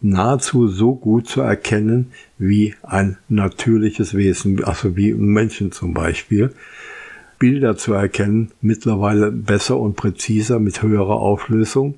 [0.00, 6.52] nahezu so gut zu erkennen wie ein natürliches Wesen, also wie Menschen zum Beispiel.
[7.38, 11.94] Bilder zu erkennen, mittlerweile besser und präziser mit höherer Auflösung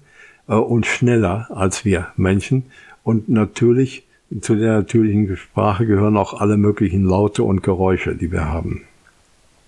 [0.49, 2.65] äh, und schneller als wir Menschen.
[3.03, 4.07] Und natürlich,
[4.41, 8.83] zu der natürlichen Sprache gehören auch alle möglichen Laute und Geräusche, die wir haben.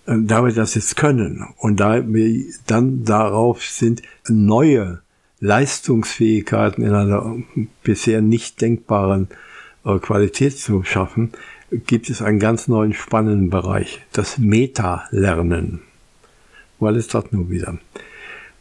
[0.06, 5.00] Äh, da wir das jetzt können und da wir dann darauf sind, neue
[5.40, 7.36] Leistungsfähigkeiten in einer
[7.82, 9.28] bisher nicht denkbaren
[9.84, 11.32] äh, Qualität zu schaffen,
[11.86, 15.80] gibt es einen ganz neuen spannenden Bereich, das Meta-Lernen.
[16.78, 17.78] Weil es dort nur wieder.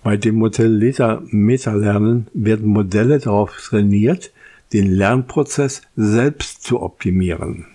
[0.04, 0.94] Bei dem Modell
[1.30, 4.32] Meta-Lernen werden Modelle darauf trainiert,
[4.74, 7.66] den Lernprozess selbst zu optimieren.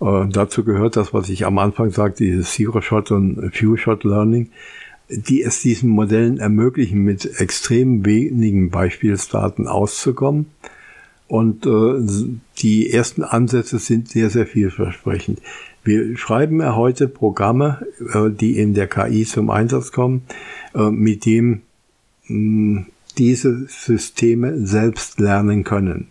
[0.00, 4.50] Äh, dazu gehört das, was ich am Anfang sagte, dieses Zero-Shot und Few-Shot-Learning
[5.12, 10.46] die es diesen Modellen ermöglichen, mit extrem wenigen Beispielsdaten auszukommen.
[11.28, 15.40] Und äh, die ersten Ansätze sind sehr, sehr vielversprechend.
[15.84, 20.22] Wir schreiben ja heute Programme, äh, die in der KI zum Einsatz kommen,
[20.74, 21.62] äh, mit dem
[22.28, 22.86] mh,
[23.18, 26.08] diese Systeme selbst lernen können.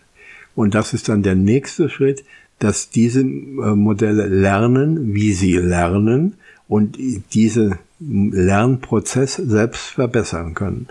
[0.54, 2.24] Und das ist dann der nächste Schritt,
[2.58, 6.34] dass diese äh, Modelle lernen, wie sie lernen
[6.68, 6.98] und
[7.32, 10.88] diese Lernprozess selbst verbessern können.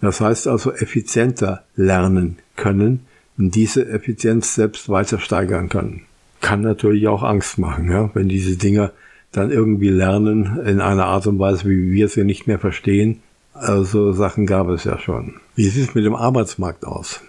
[0.00, 3.00] Das heißt also effizienter lernen können
[3.38, 6.02] diese Effizienz selbst weiter steigern können.
[6.40, 8.92] Kann natürlich auch Angst machen, ja, wenn diese Dinger
[9.32, 13.20] dann irgendwie lernen in einer Art und Weise, wie wir sie nicht mehr verstehen.
[13.54, 15.34] Also Sachen gab es ja schon.
[15.54, 17.20] Wie sieht es mit dem Arbeitsmarkt aus?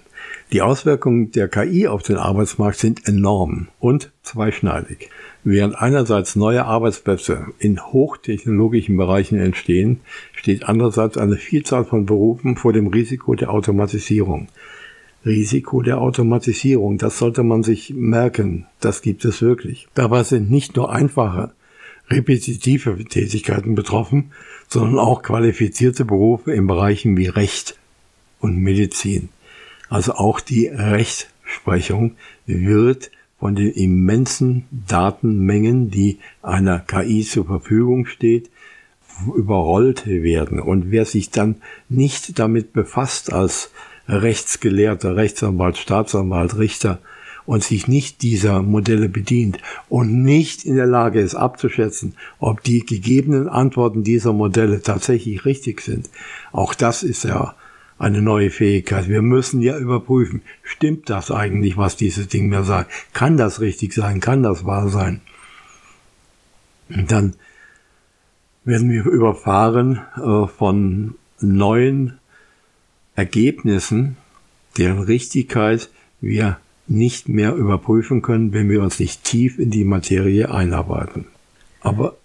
[0.51, 5.09] Die Auswirkungen der KI auf den Arbeitsmarkt sind enorm und zweischneidig.
[5.43, 9.99] Während einerseits neue Arbeitsplätze in hochtechnologischen Bereichen entstehen,
[10.33, 14.47] steht andererseits eine Vielzahl von Berufen vor dem Risiko der Automatisierung.
[15.25, 19.87] Risiko der Automatisierung, das sollte man sich merken, das gibt es wirklich.
[19.93, 21.51] Dabei sind nicht nur einfache,
[22.09, 24.31] repetitive Tätigkeiten betroffen,
[24.67, 27.77] sondern auch qualifizierte Berufe in Bereichen wie Recht
[28.39, 29.29] und Medizin.
[29.89, 32.15] Also auch die Rechtsprechung
[32.45, 38.49] wird von den immensen Datenmengen, die einer KI zur Verfügung steht,
[39.35, 40.59] überrollt werden.
[40.59, 41.55] Und wer sich dann
[41.89, 43.71] nicht damit befasst als
[44.09, 46.99] Rechtsgelehrter, Rechtsanwalt, Staatsanwalt, Richter
[47.45, 52.85] und sich nicht dieser Modelle bedient und nicht in der Lage ist abzuschätzen, ob die
[52.85, 56.09] gegebenen Antworten dieser Modelle tatsächlich richtig sind,
[56.51, 57.55] auch das ist ja
[57.97, 59.09] eine neue Fähigkeit.
[59.09, 62.91] Wir müssen ja überprüfen, stimmt das eigentlich, was dieses Ding mir sagt?
[63.13, 64.21] Kann das richtig sein?
[64.21, 65.21] Kann das wahr sein?
[66.89, 67.33] Und dann
[68.63, 72.19] werden wir überfahren äh, von neuen
[73.19, 74.15] Ergebnissen,
[74.77, 75.89] deren Richtigkeit
[76.21, 76.57] wir
[76.87, 81.25] nicht mehr überprüfen können, wenn wir uns nicht tief in die Materie einarbeiten.
[81.81, 82.15] Aber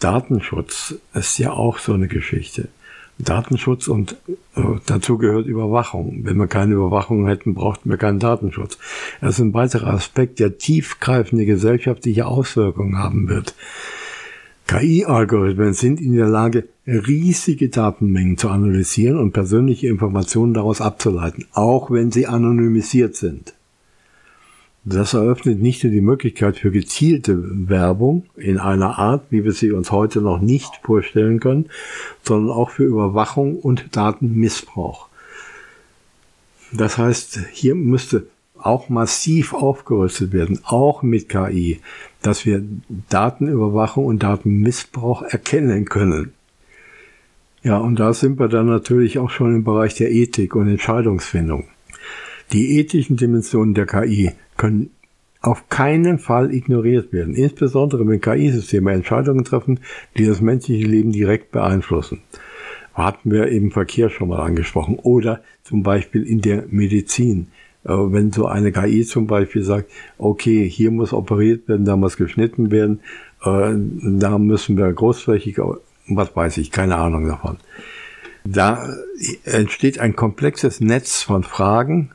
[0.00, 2.68] Datenschutz ist ja auch so eine Geschichte.
[3.18, 4.16] Datenschutz und
[4.56, 6.24] äh, dazu gehört Überwachung.
[6.24, 8.78] Wenn wir keine Überwachung hätten, brauchten wir keinen Datenschutz.
[9.20, 13.54] Das ist ein weiterer Aspekt, der tiefgreifende gesellschaftliche Auswirkungen haben wird.
[14.66, 21.90] KI-Algorithmen sind in der Lage, riesige Datenmengen zu analysieren und persönliche Informationen daraus abzuleiten, auch
[21.90, 23.54] wenn sie anonymisiert sind.
[24.84, 29.72] Das eröffnet nicht nur die Möglichkeit für gezielte Werbung in einer Art, wie wir sie
[29.72, 31.66] uns heute noch nicht vorstellen können,
[32.22, 35.08] sondern auch für Überwachung und Datenmissbrauch.
[36.72, 38.26] Das heißt, hier müsste
[38.58, 41.80] auch massiv aufgerüstet werden, auch mit KI,
[42.26, 42.62] dass wir
[43.08, 46.32] Datenüberwachung und Datenmissbrauch erkennen können.
[47.62, 51.64] Ja, und da sind wir dann natürlich auch schon im Bereich der Ethik und Entscheidungsfindung.
[52.52, 54.90] Die ethischen Dimensionen der KI können
[55.40, 59.80] auf keinen Fall ignoriert werden, insbesondere wenn KI-Systeme Entscheidungen treffen,
[60.16, 62.22] die das menschliche Leben direkt beeinflussen.
[62.94, 64.98] Hatten wir im Verkehr schon mal angesprochen.
[64.98, 67.48] Oder zum Beispiel in der Medizin.
[67.86, 72.16] Äh, wenn so eine KI zum Beispiel sagt, okay, hier muss operiert werden, da muss
[72.16, 73.00] geschnitten werden,
[73.44, 73.74] äh,
[74.18, 75.58] da müssen wir großflächig,
[76.08, 77.58] was weiß ich, keine Ahnung davon.
[78.44, 78.88] Da
[79.44, 82.10] entsteht ein komplexes Netz von Fragen,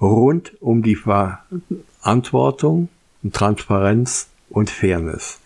[0.00, 2.88] rund um die Verantwortung,
[3.32, 5.40] Transparenz und Fairness.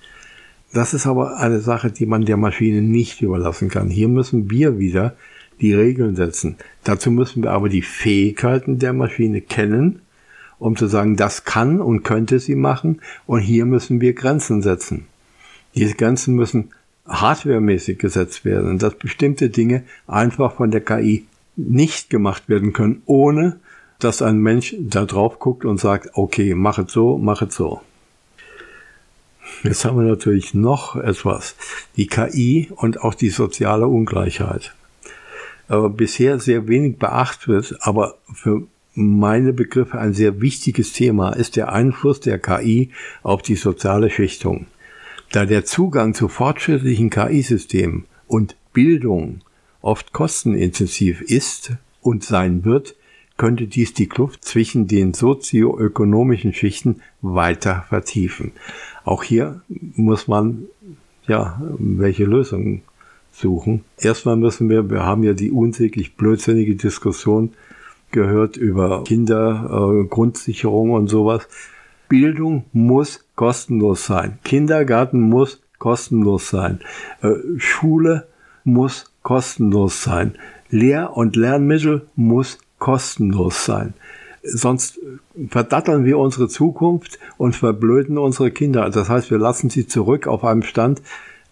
[0.73, 3.89] Das ist aber eine Sache, die man der Maschine nicht überlassen kann.
[3.89, 5.17] Hier müssen wir wieder
[5.61, 6.57] die Regeln setzen.
[6.85, 10.01] Dazu müssen wir aber die Fähigkeiten der Maschine kennen,
[10.59, 15.07] um zu sagen, das kann und könnte sie machen und hier müssen wir Grenzen setzen.
[15.75, 16.71] Diese Grenzen müssen
[17.07, 23.59] hardwaremäßig gesetzt werden, dass bestimmte Dinge einfach von der KI nicht gemacht werden können, ohne
[23.99, 27.81] dass ein Mensch da drauf guckt und sagt, okay, mach es so, mach es so.
[29.63, 31.55] Jetzt haben wir natürlich noch etwas.
[31.97, 34.75] Die KI und auch die soziale Ungleichheit.
[35.71, 41.73] Aber bisher sehr wenig beachtet, aber für meine Begriffe ein sehr wichtiges Thema ist der
[41.73, 42.91] Einfluss der KI
[43.23, 44.67] auf die soziale Schichtung.
[45.31, 49.43] Da der Zugang zu fortschrittlichen KI-Systemen und Bildung
[49.81, 52.97] oft kostenintensiv ist und sein wird,
[53.37, 58.51] könnte dies die Kluft zwischen den sozioökonomischen Schichten weiter vertiefen.
[59.05, 60.65] Auch hier muss man
[61.29, 62.83] ja welche Lösungen
[63.41, 63.85] suchen.
[63.99, 67.53] Erstmal müssen wir, wir haben ja die unsäglich blödsinnige Diskussion
[68.11, 71.49] gehört über Kindergrundsicherung äh, und sowas.
[72.09, 74.39] Bildung muss kostenlos sein.
[74.45, 76.81] Kindergarten muss kostenlos sein.
[77.23, 78.27] Äh, Schule
[78.65, 80.35] muss kostenlos sein.
[80.71, 83.95] Lehr- und Lernmittel muss kostenlos sein.
[84.43, 84.99] Sonst
[85.51, 88.89] verdatteln wir unsere Zukunft und verblöden unsere Kinder.
[88.89, 91.03] Das heißt, wir lassen sie zurück auf einem Stand,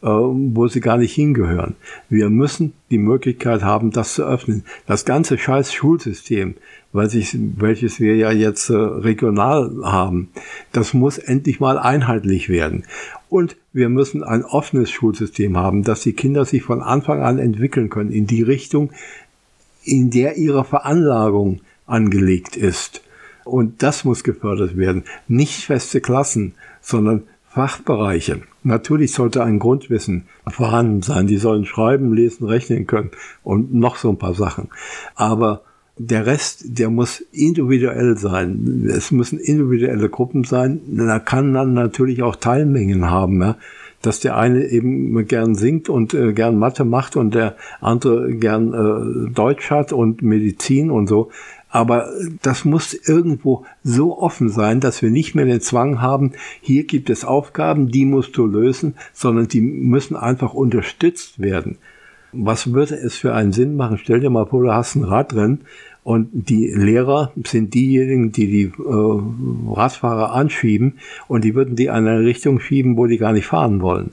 [0.00, 1.74] wo sie gar nicht hingehören.
[2.08, 4.64] Wir müssen die Möglichkeit haben, das zu öffnen.
[4.86, 6.54] Das ganze scheiß Schulsystem,
[6.92, 10.30] welches wir ja jetzt äh, regional haben,
[10.72, 12.84] das muss endlich mal einheitlich werden.
[13.28, 17.90] Und wir müssen ein offenes Schulsystem haben, dass die Kinder sich von Anfang an entwickeln
[17.90, 18.92] können in die Richtung,
[19.84, 23.02] in der ihre Veranlagung angelegt ist.
[23.44, 25.04] Und das muss gefördert werden.
[25.26, 28.42] Nicht feste Klassen, sondern Fachbereiche.
[28.68, 31.26] Natürlich sollte ein Grundwissen vorhanden sein.
[31.26, 33.10] Die sollen schreiben, lesen, rechnen können
[33.42, 34.68] und noch so ein paar Sachen.
[35.14, 35.62] Aber
[35.96, 38.86] der Rest, der muss individuell sein.
[38.86, 40.80] Es müssen individuelle Gruppen sein.
[40.86, 43.56] Da kann dann natürlich auch Teilmengen haben, ja?
[44.02, 48.74] dass der eine eben gern singt und äh, gern Mathe macht und der andere gern
[48.74, 51.30] äh, Deutsch hat und Medizin und so.
[51.68, 52.08] Aber
[52.42, 57.10] das muss irgendwo so offen sein, dass wir nicht mehr den Zwang haben, hier gibt
[57.10, 61.76] es Aufgaben, die musst du lösen, sondern die müssen einfach unterstützt werden.
[62.32, 63.98] Was würde es für einen Sinn machen?
[63.98, 65.60] Stell dir mal vor, du hast ein Rad drin
[66.04, 70.94] und die Lehrer sind diejenigen, die die äh, Radfahrer anschieben
[71.26, 74.12] und die würden die in eine Richtung schieben, wo die gar nicht fahren wollen.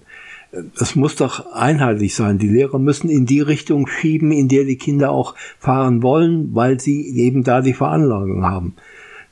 [0.79, 2.37] Es muss doch einheitlich sein.
[2.37, 6.79] Die Lehrer müssen in die Richtung schieben, in der die Kinder auch fahren wollen, weil
[6.79, 8.75] sie eben da die Veranlagung haben.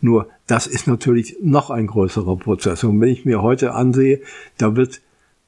[0.01, 2.83] Nur das ist natürlich noch ein größerer Prozess.
[2.83, 4.21] Und wenn ich mir heute ansehe,
[4.57, 5.01] da wird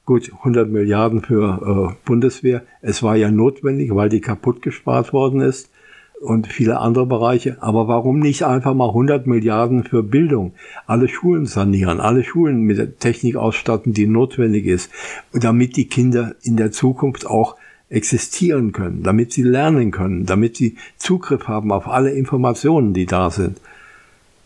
[0.05, 2.63] gut 100 Milliarden für äh, Bundeswehr.
[2.81, 5.69] Es war ja notwendig, weil die kaputt gespart worden ist
[6.21, 7.57] und viele andere Bereiche.
[7.61, 10.53] Aber warum nicht einfach mal 100 Milliarden für Bildung?
[10.87, 14.89] Alle Schulen sanieren, alle Schulen mit der Technik ausstatten, die notwendig ist,
[15.33, 17.55] damit die Kinder in der Zukunft auch
[17.89, 23.29] existieren können, damit sie lernen können, damit sie Zugriff haben auf alle Informationen, die da
[23.29, 23.61] sind.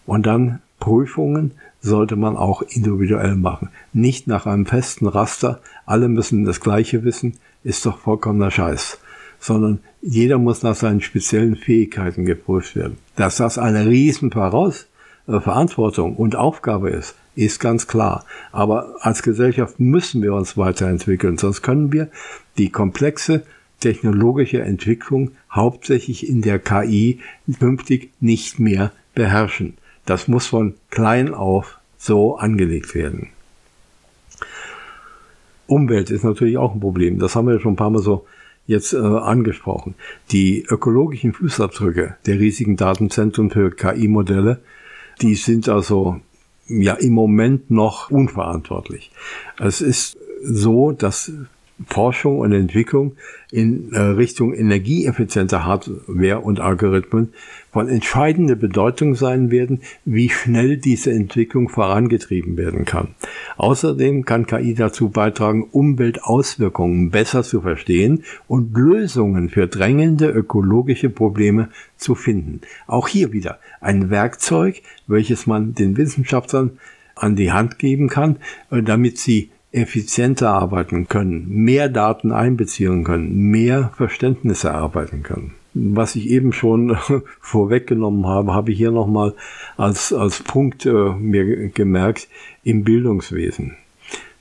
[0.05, 1.51] Und dann Prüfungen
[1.81, 3.69] sollte man auch individuell machen.
[3.93, 8.99] Nicht nach einem festen Raster, alle müssen das Gleiche wissen, ist doch vollkommener Scheiß
[9.39, 12.97] sondern jeder muss nach seinen speziellen Fähigkeiten geprüft werden.
[13.15, 14.87] Dass das eine riesen Voraus
[15.27, 18.25] äh, Verantwortung und Aufgabe ist, ist ganz klar.
[18.51, 22.09] Aber als Gesellschaft müssen wir uns weiterentwickeln, sonst können wir
[22.57, 23.43] die komplexe
[23.79, 27.19] technologische Entwicklung hauptsächlich in der KI
[27.59, 29.77] künftig nicht mehr beherrschen.
[30.05, 33.29] Das muss von klein auf so angelegt werden.
[35.67, 37.19] Umwelt ist natürlich auch ein Problem.
[37.19, 38.25] Das haben wir schon ein paar Mal so
[38.69, 39.95] jetzt äh, angesprochen.
[40.31, 44.61] Die ökologischen Fußabdrücke der riesigen Datenzentren für KI-Modelle,
[45.21, 46.21] die sind also
[46.67, 49.11] ja im Moment noch unverantwortlich.
[49.57, 51.31] Es ist so, dass
[51.87, 53.13] Forschung und Entwicklung
[53.51, 57.33] in äh, Richtung energieeffizienter Hardware und Algorithmen
[57.71, 63.09] von entscheidender Bedeutung sein werden, wie schnell diese Entwicklung vorangetrieben werden kann.
[63.57, 71.69] Außerdem kann KI dazu beitragen, Umweltauswirkungen besser zu verstehen und Lösungen für drängende ökologische Probleme
[71.97, 72.61] zu finden.
[72.87, 76.79] Auch hier wieder ein Werkzeug, welches man den Wissenschaftlern
[77.15, 78.37] an die Hand geben kann,
[78.71, 85.53] äh, damit sie effizienter arbeiten können, mehr Daten einbeziehen können, mehr Verständnis erarbeiten können.
[85.75, 86.97] Was ich eben schon
[87.39, 89.35] vorweggenommen habe, habe ich hier nochmal
[89.77, 92.27] als, als Punkt äh, mir gemerkt
[92.63, 93.75] im Bildungswesen.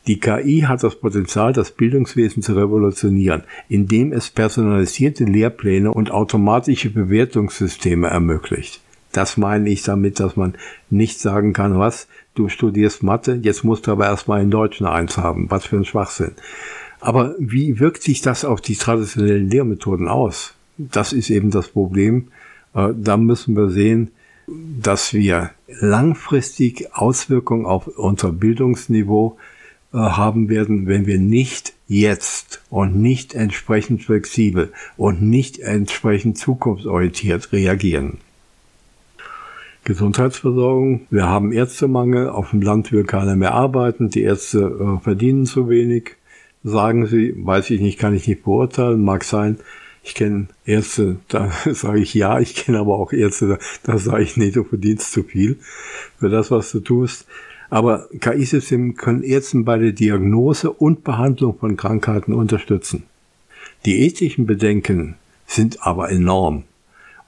[0.06, 6.88] Die KI hat das Potenzial, das Bildungswesen zu revolutionieren, indem es personalisierte Lehrpläne und automatische
[6.88, 8.80] Bewertungssysteme ermöglicht.
[9.12, 10.54] Das meine ich damit, dass man
[10.90, 14.90] nicht sagen kann, was, du studierst Mathe, jetzt musst du aber erstmal in Deutsch eine
[14.90, 15.50] Eins haben.
[15.50, 16.32] Was für ein Schwachsinn.
[17.00, 20.54] Aber wie wirkt sich das auf die traditionellen Lehrmethoden aus?
[20.76, 22.28] Das ist eben das Problem.
[22.74, 24.10] Äh, da müssen wir sehen,
[24.46, 29.36] dass wir langfristig Auswirkungen auf unser Bildungsniveau
[29.92, 37.52] äh, haben werden, wenn wir nicht jetzt und nicht entsprechend flexibel und nicht entsprechend zukunftsorientiert
[37.52, 38.18] reagieren.
[39.88, 41.06] Gesundheitsversorgung.
[41.08, 42.28] Wir haben Ärztemangel.
[42.28, 44.10] Auf dem Land will keiner mehr arbeiten.
[44.10, 46.16] Die Ärzte äh, verdienen zu wenig.
[46.62, 49.56] Sagen sie, weiß ich nicht, kann ich nicht beurteilen, mag sein.
[50.02, 54.36] Ich kenne Ärzte, da sage ich ja, ich kenne aber auch Ärzte, da, sage ich
[54.36, 55.58] nee, du verdienst zu viel
[56.18, 57.26] für das, was du tust.
[57.70, 63.04] Aber KI-Systeme können Ärzten bei der Diagnose und Behandlung von Krankheiten unterstützen.
[63.86, 65.14] Die ethischen Bedenken
[65.46, 66.64] sind aber enorm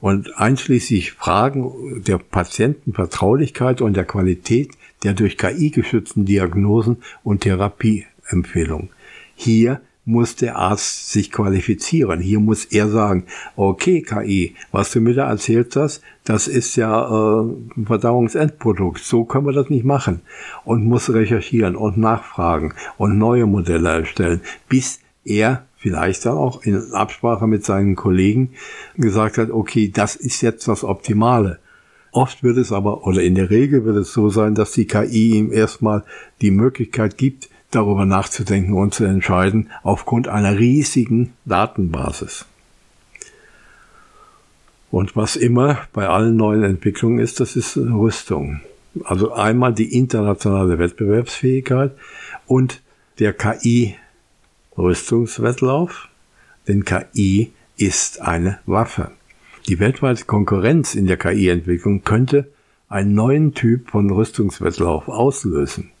[0.01, 4.71] und einschließlich Fragen der Patientenvertraulichkeit und der Qualität
[5.03, 8.89] der durch KI geschützten Diagnosen und Therapieempfehlungen.
[9.35, 12.19] Hier muss der Arzt sich qualifizieren.
[12.19, 13.25] Hier muss er sagen,
[13.55, 17.43] okay KI, was du mir da erzählt hast, das ist ja äh,
[17.77, 19.03] ein Verdauungsendprodukt.
[19.03, 20.21] So können wir das nicht machen.
[20.65, 26.93] Und muss recherchieren und nachfragen und neue Modelle erstellen, bis er vielleicht dann auch in
[26.93, 28.51] Absprache mit seinen Kollegen
[28.97, 31.57] gesagt hat, okay, das ist jetzt das Optimale.
[32.11, 35.37] Oft wird es aber, oder in der Regel wird es so sein, dass die KI
[35.37, 36.03] ihm erstmal
[36.41, 42.45] die Möglichkeit gibt, darüber nachzudenken und zu entscheiden, aufgrund einer riesigen Datenbasis.
[44.91, 48.59] Und was immer bei allen neuen Entwicklungen ist, das ist Rüstung.
[49.05, 51.93] Also einmal die internationale Wettbewerbsfähigkeit
[52.45, 52.81] und
[53.19, 53.95] der KI
[54.77, 56.09] Rüstungswettlauf,
[56.67, 59.11] denn KI ist eine Waffe.
[59.67, 62.47] Die weltweite Konkurrenz in der KI-Entwicklung könnte
[62.89, 65.91] einen neuen Typ von Rüstungswettlauf auslösen.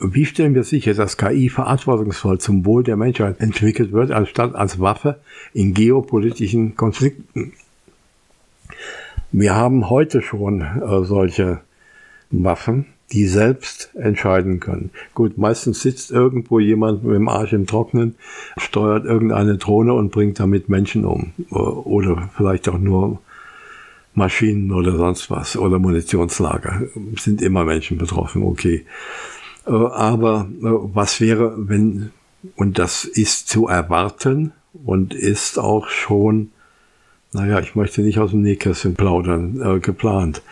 [0.00, 4.78] Wie stellen wir sicher, dass KI verantwortungsvoll zum Wohl der Menschheit entwickelt wird, anstatt als
[4.78, 5.18] Waffe
[5.52, 7.52] in geopolitischen Konflikten?
[9.32, 11.60] Wir haben heute schon äh, solche
[12.30, 14.90] Waffen, die selbst entscheiden können.
[15.14, 18.16] Gut, meistens sitzt irgendwo jemand mit dem Arsch im Trocknen,
[18.58, 21.32] steuert irgendeine Drohne und bringt damit Menschen um.
[21.50, 23.20] Oder vielleicht auch nur
[24.14, 26.82] Maschinen oder sonst was oder Munitionslager.
[27.16, 28.84] Sind immer Menschen betroffen, okay.
[29.66, 32.10] Äh, aber äh, was wäre, wenn,
[32.56, 34.52] und das ist zu erwarten
[34.84, 36.50] und ist auch schon,
[37.32, 40.42] naja, ich möchte nicht aus dem Nähkästchen plaudern, äh, geplant.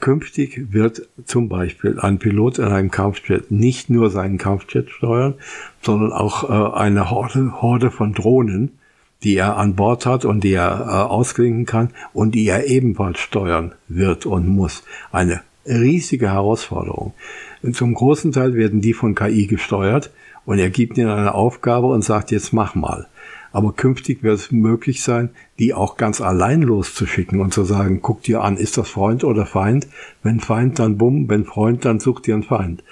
[0.00, 5.34] Künftig wird zum Beispiel ein Pilot in einem Kampfjet nicht nur seinen Kampfjet steuern,
[5.80, 8.78] sondern auch äh, eine Horde, Horde von Drohnen,
[9.22, 13.18] die er an Bord hat und die er äh, ausklinken kann und die er ebenfalls
[13.18, 14.84] steuern wird und muss.
[15.10, 17.14] Eine riesige Herausforderung.
[17.62, 20.10] Und zum großen Teil werden die von KI gesteuert
[20.44, 23.06] und er gibt ihnen eine Aufgabe und sagt, jetzt mach mal.
[23.52, 28.22] Aber künftig wird es möglich sein, die auch ganz allein loszuschicken und zu sagen, guck
[28.22, 29.86] dir an, ist das Freund oder Feind?
[30.22, 32.82] Wenn Feind, dann bumm, wenn Freund, dann such dir einen Feind.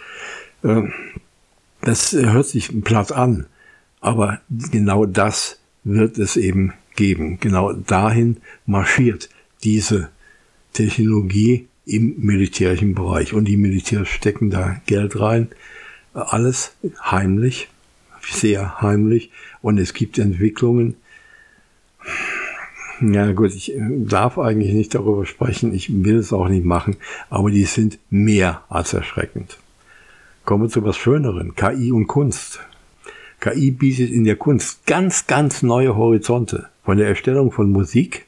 [0.64, 0.92] Ähm,
[1.82, 3.46] das hört sich platt an,
[4.00, 7.38] aber genau das wird es eben geben.
[7.40, 9.28] Genau dahin marschiert
[9.62, 10.08] diese
[10.72, 13.32] Technologie im militärischen Bereich.
[13.32, 15.48] Und die Militärs stecken da Geld rein.
[16.12, 17.68] Alles heimlich,
[18.28, 19.30] sehr heimlich.
[19.66, 20.94] Und es gibt Entwicklungen.
[23.00, 25.74] Ja gut, ich darf eigentlich nicht darüber sprechen.
[25.74, 26.94] Ich will es auch nicht machen.
[27.30, 29.58] Aber die sind mehr als erschreckend.
[30.44, 31.56] Kommen wir zu was Schöneren.
[31.56, 32.60] KI und Kunst.
[33.40, 36.68] KI bietet in der Kunst ganz, ganz neue Horizonte.
[36.84, 38.26] Von der Erstellung von Musik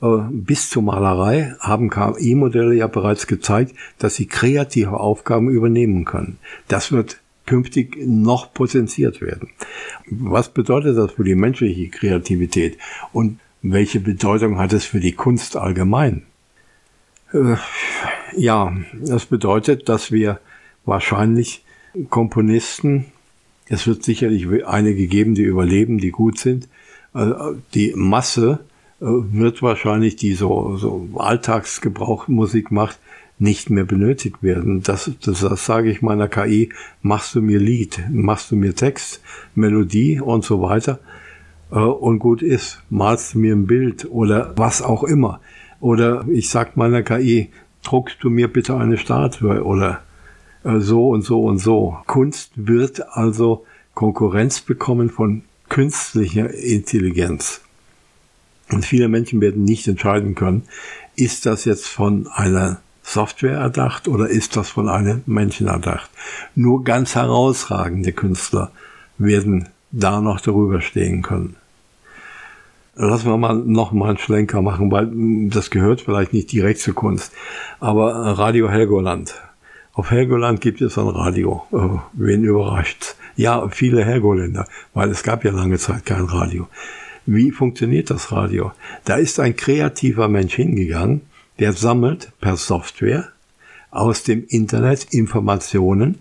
[0.00, 6.38] äh, bis zur Malerei haben KI-Modelle ja bereits gezeigt, dass sie kreative Aufgaben übernehmen können.
[6.68, 9.50] Das wird künftig noch potenziert werden.
[10.10, 12.78] Was bedeutet das für die menschliche Kreativität
[13.12, 16.22] und welche Bedeutung hat es für die Kunst allgemein?
[17.32, 17.56] Äh,
[18.36, 20.40] ja, das bedeutet, dass wir
[20.84, 21.64] wahrscheinlich
[22.10, 23.06] Komponisten,
[23.68, 26.68] es wird sicherlich einige geben, die überleben, die gut sind,
[27.14, 27.32] äh,
[27.74, 28.60] die Masse
[29.00, 32.98] äh, wird wahrscheinlich, die so, so Alltagsgebrauchmusik macht,
[33.38, 34.82] nicht mehr benötigt werden.
[34.82, 36.70] Das, das, das sage ich meiner KI,
[37.02, 39.20] machst du mir Lied, machst du mir Text,
[39.54, 41.00] Melodie und so weiter
[41.70, 45.40] äh, und gut ist, malst du mir ein Bild oder was auch immer.
[45.80, 47.50] Oder ich sag meiner KI,
[47.82, 50.02] druckst du mir bitte eine Statue oder
[50.64, 51.98] äh, so und so und so.
[52.06, 57.60] Kunst wird also Konkurrenz bekommen von künstlicher Intelligenz.
[58.70, 60.64] Und viele Menschen werden nicht entscheiden können,
[61.14, 66.10] ist das jetzt von einer Software erdacht oder ist das von einem Menschen erdacht?
[66.56, 68.72] Nur ganz herausragende Künstler
[69.16, 71.54] werden da noch darüber stehen können.
[72.96, 75.08] Lassen wir mal noch mal einen Schlenker machen, weil
[75.50, 77.32] das gehört vielleicht nicht direkt zur Kunst.
[77.78, 79.34] Aber Radio Helgoland.
[79.92, 81.62] Auf Helgoland gibt es ein Radio.
[81.70, 83.14] Oh, wen überrascht?
[83.36, 86.66] Ja, viele Helgoländer, weil es gab ja lange Zeit kein Radio.
[87.24, 88.72] Wie funktioniert das Radio?
[89.04, 91.20] Da ist ein kreativer Mensch hingegangen,
[91.58, 93.28] der sammelt per Software
[93.90, 96.18] aus dem Internet Informationen,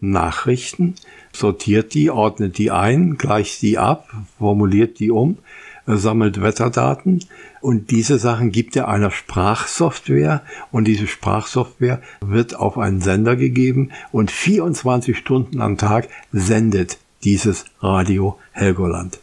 [0.00, 0.94] Nachrichten,
[1.32, 5.38] sortiert die, ordnet die ein, gleicht die ab, formuliert die um,
[5.86, 7.24] sammelt Wetterdaten.
[7.60, 10.42] Und diese Sachen gibt er einer Sprachsoftware.
[10.72, 13.90] Und diese Sprachsoftware wird auf einen Sender gegeben.
[14.12, 19.18] Und 24 Stunden am Tag sendet dieses Radio Helgoland.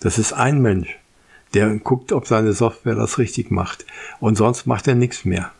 [0.00, 0.98] Das ist ein Mensch,
[1.54, 3.86] der guckt, ob seine Software das richtig macht.
[4.20, 5.50] Und sonst macht er nichts mehr.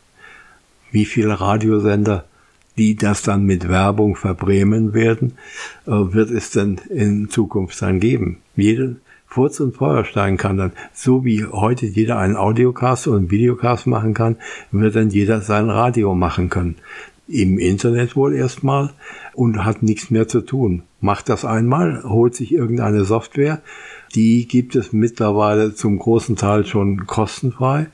[0.91, 2.25] Wie viele Radiosender,
[2.77, 5.39] die das dann mit Werbung verbremen werden,
[5.87, 8.39] äh, wird es denn in Zukunft dann geben?
[8.57, 8.97] Jede
[9.35, 14.15] Furz und Feuerstein kann dann, so wie heute jeder einen Audiocast oder einen Videocast machen
[14.15, 14.37] kann,
[14.71, 16.77] wird dann jeder sein Radio machen können.
[17.27, 18.91] Im Internet wohl erstmal
[19.33, 20.85] und hat nichts mehr zu tun.
[21.01, 23.61] Macht das einmal, holt sich irgendeine Software,
[24.15, 27.87] die gibt es mittlerweile zum großen Teil schon kostenfrei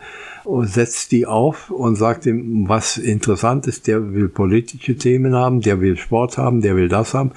[0.44, 3.86] und setzt die auf und sagt ihm, was interessant ist.
[3.86, 7.32] Der will politische Themen haben, der will Sport haben, der will das haben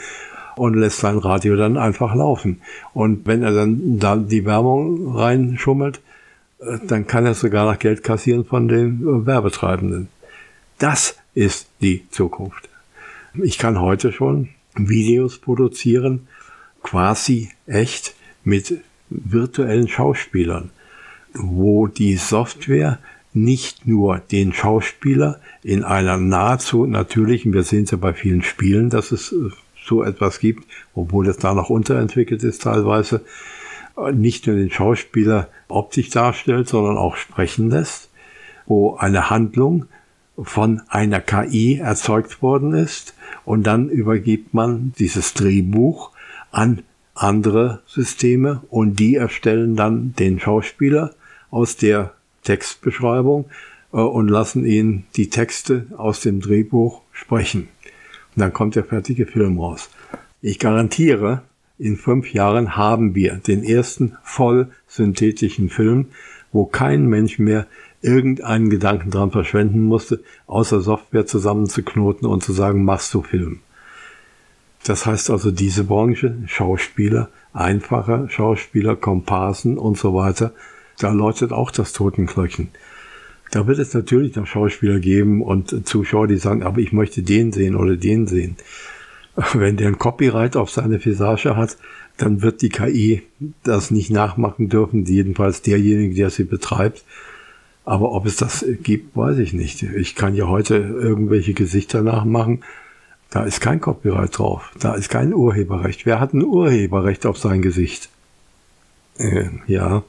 [0.56, 2.62] und lässt sein Radio dann einfach laufen.
[2.94, 6.02] Und wenn er dann da die Werbung reinschummelt,
[6.60, 10.10] äh, dann kann er sogar noch Geld kassieren von den äh, Werbetreibenden.
[10.78, 12.70] Das ist die Zukunft.
[13.42, 16.28] Ich kann heute schon Videos produzieren,
[16.84, 20.72] quasi echt, mit virtuellen Schauspielern.
[21.36, 23.00] wo die Software
[23.34, 28.90] nicht nur den Schauspieler in einer nahezu natürlichen, wir sehen es ja bei vielen Spielen,
[28.90, 29.50] dass es äh,
[29.84, 33.22] so etwas gibt, obwohl es da noch unterentwickelt ist teilweise,
[33.98, 38.10] äh, nicht nur den Schauspieler optisch darstellt, sondern auch sprechen lässt,
[38.68, 39.86] wo eine Handlung
[40.42, 43.14] von einer KI erzeugt worden ist
[43.46, 46.12] und dann übergibt man dieses Drehbuch
[46.52, 46.84] an
[47.16, 51.14] andere Systeme und die erstellen dann den Schauspieler
[51.52, 53.46] aus der Textbeschreibung
[53.92, 57.68] äh, und lassen ihn die Texte aus dem Drehbuch sprechen.
[58.36, 59.90] Und dann kommt der fertige Film raus.
[60.42, 61.44] Ich garantiere,
[61.78, 66.08] in fünf Jahren haben wir den ersten voll synthetischen Film,
[66.52, 67.68] wo kein Mensch mehr
[68.02, 73.62] irgendeinen Gedanken dran verschwenden musste, außer Software zusammenzuknoten und zu sagen, machst du Film.
[74.84, 80.54] Das heißt also, diese Branche, Schauspieler, einfache Schauspieler, Komparsen und so weiter,
[81.00, 82.70] da läutet auch das Totenglöckchen.
[83.52, 87.52] Da wird es natürlich noch Schauspieler geben und Zuschauer, die sagen, aber ich möchte den
[87.52, 88.56] sehen oder den sehen.
[89.54, 91.78] Wenn der ein Copyright auf seine Visage hat,
[92.18, 93.24] dann wird die KI
[93.64, 97.04] das nicht nachmachen dürfen, jedenfalls derjenige, der sie betreibt.
[97.86, 99.84] Aber ob es das gibt, weiß ich nicht.
[99.84, 102.64] Ich kann ja heute irgendwelche Gesichter nachmachen.
[103.34, 104.70] Da ist kein Copyright drauf.
[104.80, 106.06] Da ist kein Urheberrecht.
[106.06, 108.10] Wer hat ein Urheberrecht auf sein Gesicht?
[109.18, 110.04] Äh, ja.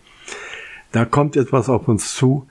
[0.93, 2.47] Da kommt etwas auf uns zu,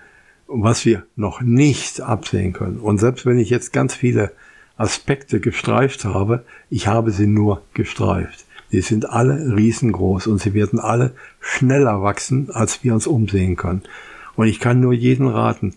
[0.47, 2.79] was wir noch nicht absehen können.
[2.79, 4.31] Und selbst wenn ich jetzt ganz viele
[4.75, 8.43] Aspekte gestreift habe, ich habe sie nur gestreift.
[8.71, 13.83] Die sind alle riesengroß und sie werden alle schneller wachsen, als wir uns umsehen können.
[14.35, 15.75] Und ich kann nur jeden raten,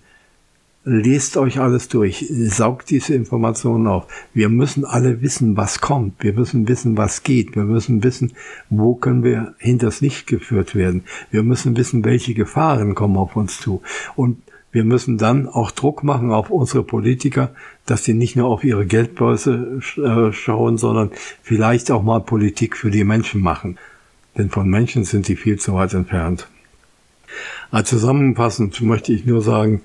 [0.89, 4.07] lest euch alles durch, saugt diese Informationen auf.
[4.33, 6.23] Wir müssen alle wissen, was kommt.
[6.23, 7.57] Wir müssen wissen, was geht.
[7.57, 8.33] Wir müssen wissen,
[8.71, 11.03] wo können wir hinters Licht geführt werden.
[11.33, 13.83] Wir müssen wissen, welche Gefahren kommen auf uns zu.
[14.15, 17.51] Und wir müssen dann auch Druck machen auf unsere Politiker,
[17.85, 21.11] dass sie nicht nur auf ihre Geldbörse äh, schauen, sondern
[21.43, 23.77] vielleicht auch mal Politik für die Menschen machen.
[24.39, 26.47] Denn von Menschen sind sie viel zu weit entfernt.
[27.73, 29.83] Als zusammenfassend möchte ich nur sagen,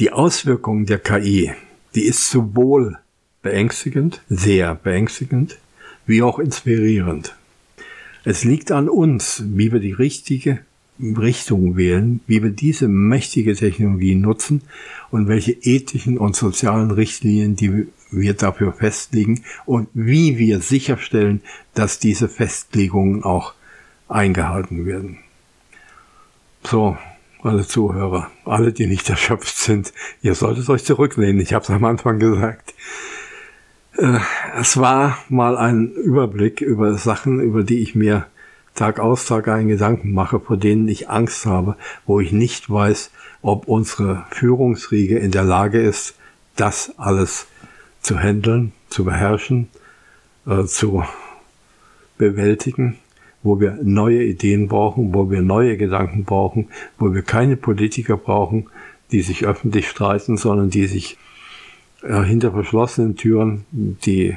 [0.00, 1.52] die Auswirkung der KI,
[1.94, 2.98] die ist sowohl
[3.42, 5.58] beängstigend, sehr beängstigend,
[6.06, 7.36] wie auch inspirierend.
[8.24, 10.60] Es liegt an uns, wie wir die richtige
[10.98, 14.62] Richtung wählen, wie wir diese mächtige Technologie nutzen
[15.10, 21.42] und welche ethischen und sozialen Richtlinien, die wir dafür festlegen und wie wir sicherstellen,
[21.74, 23.52] dass diese Festlegungen auch
[24.08, 25.18] eingehalten werden.
[26.64, 26.96] So,
[27.42, 31.40] alle Zuhörer, alle, die nicht erschöpft sind, ihr solltet euch zurücklehnen.
[31.40, 32.74] Ich habe es am Anfang gesagt.
[33.96, 34.18] Äh,
[34.58, 38.26] es war mal ein Überblick über Sachen, über die ich mir
[38.74, 41.76] Tag aus, Tag ein Gedanken mache, vor denen ich Angst habe,
[42.06, 43.10] wo ich nicht weiß,
[43.42, 46.14] ob unsere Führungsriege in der Lage ist,
[46.56, 47.46] das alles
[48.00, 49.68] zu handeln, zu beherrschen,
[50.46, 51.04] äh, zu
[52.16, 52.98] bewältigen
[53.42, 56.68] wo wir neue Ideen brauchen, wo wir neue Gedanken brauchen,
[56.98, 58.68] wo wir keine Politiker brauchen,
[59.12, 61.16] die sich öffentlich streiten, sondern die sich
[62.02, 64.36] äh, hinter verschlossenen Türen die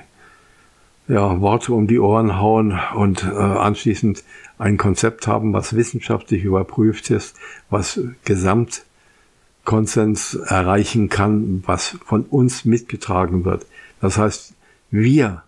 [1.07, 4.23] ja, Worte um die Ohren hauen und äh, anschließend
[4.57, 7.35] ein Konzept haben, was wissenschaftlich überprüft ist,
[7.69, 13.65] was Gesamtkonsens erreichen kann, was von uns mitgetragen wird.
[13.99, 14.53] Das heißt,
[14.91, 15.43] wir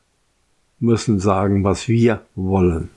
[0.80, 2.90] müssen sagen, was wir wollen.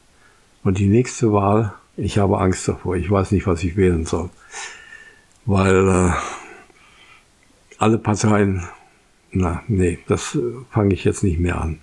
[0.68, 2.94] Und die nächste Wahl, ich habe Angst davor.
[2.94, 4.28] Ich weiß nicht, was ich wählen soll.
[5.46, 6.12] Weil äh,
[7.78, 8.68] alle Parteien,
[9.32, 10.40] na, nee, das äh,
[10.70, 11.78] fange ich jetzt nicht mehr an.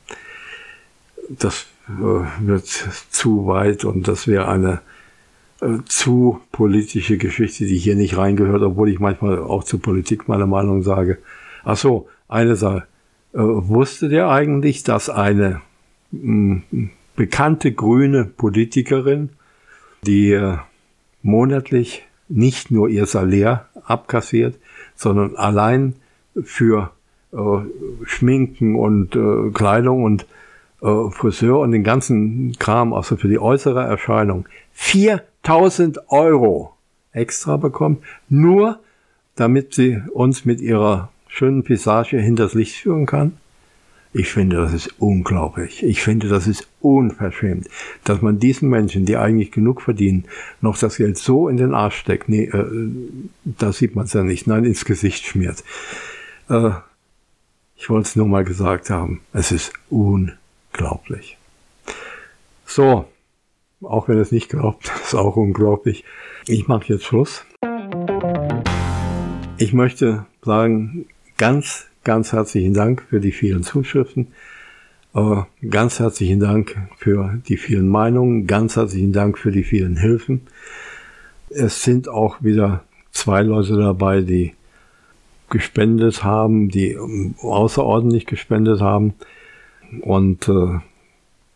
[1.30, 4.82] Das äh, wird zu weit und das wäre eine
[5.62, 10.46] äh, zu politische Geschichte, die hier nicht reingehört, obwohl ich manchmal auch zur Politik meine
[10.46, 11.18] Meinung sage.
[11.64, 12.86] Ach so, eine Sache.
[13.34, 15.62] Äh, wusste der eigentlich, dass eine
[16.12, 19.30] mh, mm, bekannte grüne Politikerin,
[20.06, 20.58] die äh,
[21.22, 24.56] monatlich nicht nur ihr Salär abkassiert,
[24.96, 25.96] sondern allein
[26.44, 26.92] für
[27.32, 27.38] äh,
[28.06, 30.26] Schminken und äh, Kleidung und
[30.82, 36.74] äh, Friseur und den ganzen Kram, also für die äußere Erscheinung, 4000 Euro
[37.12, 38.80] extra bekommt, nur
[39.36, 43.38] damit sie uns mit ihrer schönen Visage hinters Licht führen kann.
[44.18, 45.84] Ich finde, das ist unglaublich.
[45.84, 47.68] Ich finde, das ist unverschämt,
[48.06, 50.24] dass man diesen Menschen, die eigentlich genug verdienen,
[50.62, 52.30] noch das Geld so in den Arsch steckt.
[52.30, 52.90] Nee, äh,
[53.44, 54.48] da sieht man es ja nicht.
[54.48, 55.66] Nein, ins Gesicht schmiert.
[56.50, 56.70] Äh,
[57.76, 59.20] ich wollte es nur mal gesagt haben.
[59.34, 61.38] Es ist unglaublich.
[62.66, 63.10] So,
[63.82, 66.06] auch wenn es nicht glaubt, ist auch unglaublich.
[66.48, 67.46] Ich mache jetzt Schluss.
[69.58, 71.06] Ich möchte sagen,
[71.38, 74.28] ganz, ganz herzlichen Dank für die vielen Zuschriften.
[75.70, 78.48] Ganz herzlichen Dank für die vielen Meinungen.
[78.48, 80.42] Ganz herzlichen Dank für die vielen Hilfen.
[81.50, 84.54] Es sind auch wieder zwei Leute dabei, die
[85.50, 86.98] gespendet haben, die
[87.42, 89.14] außerordentlich gespendet haben.
[90.02, 90.80] Und äh,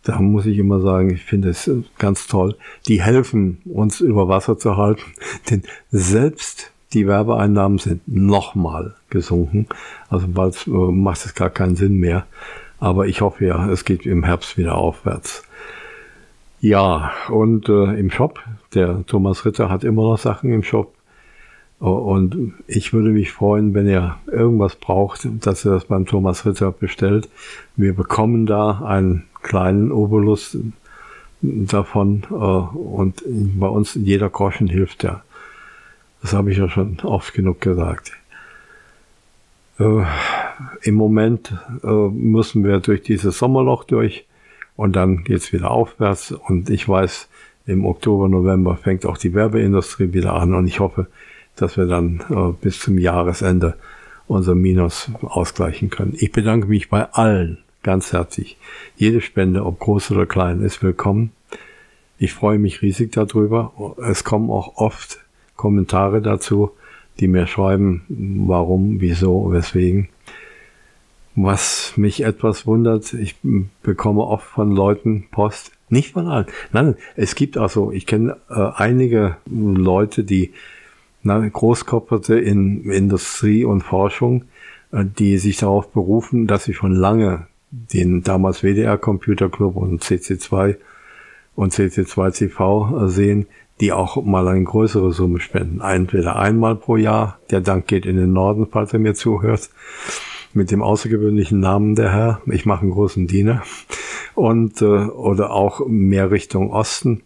[0.03, 2.55] da muss ich immer sagen, ich finde es ganz toll.
[2.88, 5.03] Die helfen uns über Wasser zu halten,
[5.49, 9.67] denn selbst die Werbeeinnahmen sind nochmal gesunken.
[10.09, 12.25] Also bald äh, macht es gar keinen Sinn mehr.
[12.79, 15.43] Aber ich hoffe ja, es geht im Herbst wieder aufwärts.
[16.61, 18.39] Ja, und äh, im Shop,
[18.73, 20.93] der Thomas Ritter hat immer noch Sachen im Shop.
[21.79, 26.71] Und ich würde mich freuen, wenn ihr irgendwas braucht, dass ihr das beim Thomas Ritter
[26.73, 27.29] bestellt.
[27.77, 30.57] Wir bekommen da einen kleinen Obolus
[31.41, 35.23] davon äh, und bei uns jeder Groschen hilft ja.
[36.21, 38.11] Das habe ich ja schon oft genug gesagt.
[39.79, 40.03] Äh,
[40.81, 44.25] Im Moment äh, müssen wir durch dieses Sommerloch durch
[44.75, 46.31] und dann geht's wieder aufwärts.
[46.31, 47.27] Und ich weiß,
[47.65, 51.07] im Oktober, November fängt auch die Werbeindustrie wieder an und ich hoffe,
[51.55, 53.75] dass wir dann äh, bis zum Jahresende
[54.27, 56.15] unser Minus ausgleichen können.
[56.17, 58.57] Ich bedanke mich bei allen ganz herzlich.
[58.95, 61.31] Jede Spende, ob groß oder klein, ist willkommen.
[62.17, 63.95] Ich freue mich riesig darüber.
[64.03, 65.19] Es kommen auch oft
[65.60, 66.72] Kommentare dazu,
[67.19, 70.07] die mir schreiben, warum, wieso, weswegen.
[71.36, 73.36] Was mich etwas wundert, ich
[73.84, 76.45] bekomme oft von Leuten Post, nicht von allen.
[76.72, 80.53] Nein, es gibt also, ich kenne äh, einige Leute, die
[81.23, 84.45] na, Großkorporate in Industrie und Forschung,
[84.94, 90.03] äh, die sich darauf berufen, dass sie schon lange den damals WDR Computer Club und
[90.06, 90.77] CC2
[91.60, 93.48] und CC2 TV äh, sehen,
[93.81, 95.81] die auch mal eine größere Summe spenden.
[95.81, 99.69] Entweder einmal pro Jahr, der Dank geht in den Norden, falls er mir zuhört,
[100.53, 102.41] mit dem außergewöhnlichen Namen der Herr.
[102.45, 103.61] Ich mache einen großen Diener.
[104.36, 107.23] Und, äh, oder auch mehr Richtung Osten.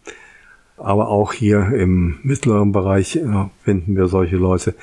[0.77, 4.73] Aber auch hier im mittleren Bereich äh, finden wir solche Leute.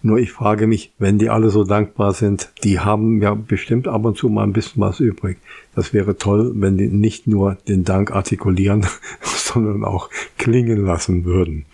[0.00, 4.06] Nur ich frage mich, wenn die alle so dankbar sind, die haben ja bestimmt ab
[4.06, 5.38] und zu mal ein bisschen was übrig.
[5.78, 8.84] Das wäre toll, wenn die nicht nur den Dank artikulieren,
[9.20, 11.66] sondern auch klingen lassen würden.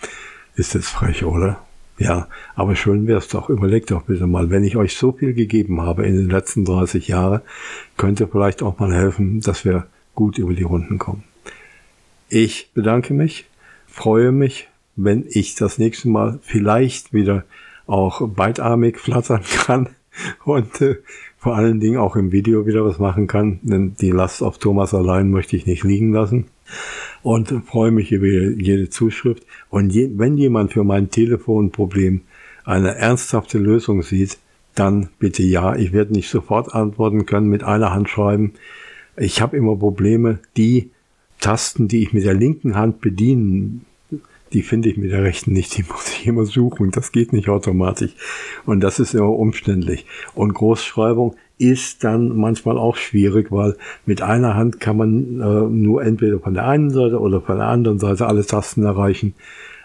[0.56, 1.64] Ist das frech, oder?
[1.96, 3.48] Ja, aber schön wär's doch.
[3.48, 7.08] Überlegt doch bitte mal, wenn ich euch so viel gegeben habe in den letzten 30
[7.08, 7.40] Jahren,
[7.96, 11.24] könnte vielleicht auch mal helfen, dass wir gut über die Runden kommen.
[12.28, 13.46] Ich bedanke mich,
[13.86, 17.44] freue mich, wenn ich das nächste Mal vielleicht wieder
[17.86, 19.88] auch beidarmig flattern kann
[20.44, 20.96] und äh,
[21.36, 24.94] vor allen Dingen auch im Video wieder was machen kann, denn die Last auf Thomas
[24.94, 26.46] allein möchte ich nicht liegen lassen
[27.22, 29.44] und freue mich über jede Zuschrift.
[29.70, 32.22] Und je, wenn jemand für mein Telefonproblem
[32.64, 34.38] eine ernsthafte Lösung sieht,
[34.74, 35.76] dann bitte ja.
[35.76, 38.54] Ich werde nicht sofort antworten können, mit einer Hand schreiben.
[39.16, 40.90] Ich habe immer Probleme, die
[41.40, 43.84] Tasten, die ich mit der linken Hand bedienen
[44.54, 46.90] die finde ich mit der rechten nicht, die muss ich immer suchen.
[46.90, 48.12] Das geht nicht automatisch.
[48.64, 50.06] Und das ist immer umständlich.
[50.34, 53.76] Und Großschreibung ist dann manchmal auch schwierig, weil
[54.06, 57.66] mit einer Hand kann man äh, nur entweder von der einen Seite oder von der
[57.66, 59.34] anderen Seite alle Tasten erreichen.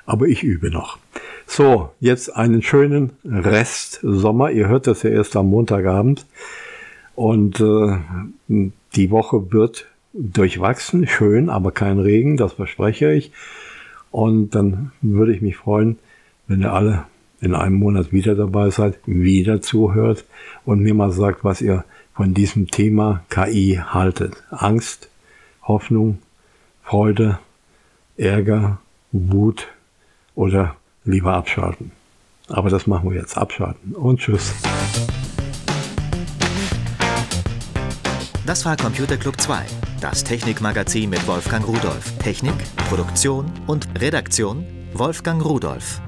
[0.06, 0.98] Aber ich übe noch.
[1.46, 4.52] So, jetzt einen schönen Rest Sommer.
[4.52, 6.26] Ihr hört das ja erst am Montagabend.
[7.16, 7.98] Und äh,
[8.96, 13.32] die Woche wird durchwachsen, schön, aber kein Regen, das verspreche ich.
[14.12, 16.00] Und dann würde ich mich freuen,
[16.48, 17.06] wenn ihr alle
[17.42, 20.26] in einem Monat wieder dabei seid, wieder zuhört
[20.66, 24.44] und mir mal sagt, was ihr von diesem Thema KI haltet.
[24.50, 25.10] Angst,
[25.64, 26.20] Hoffnung,
[26.84, 27.40] Freude,
[28.18, 28.80] Ärger,
[29.12, 29.68] Wut
[30.36, 30.76] oder
[31.06, 31.92] lieber abschalten.
[32.50, 33.38] Aber das machen wir jetzt.
[33.38, 34.54] Abschalten und tschüss.
[38.46, 39.64] Das war Computer Club 2,
[40.00, 42.18] das Technikmagazin mit Wolfgang Rudolf.
[42.20, 42.54] Technik,
[42.90, 46.02] Produktion und Redaktion Wolfgang Rudolf.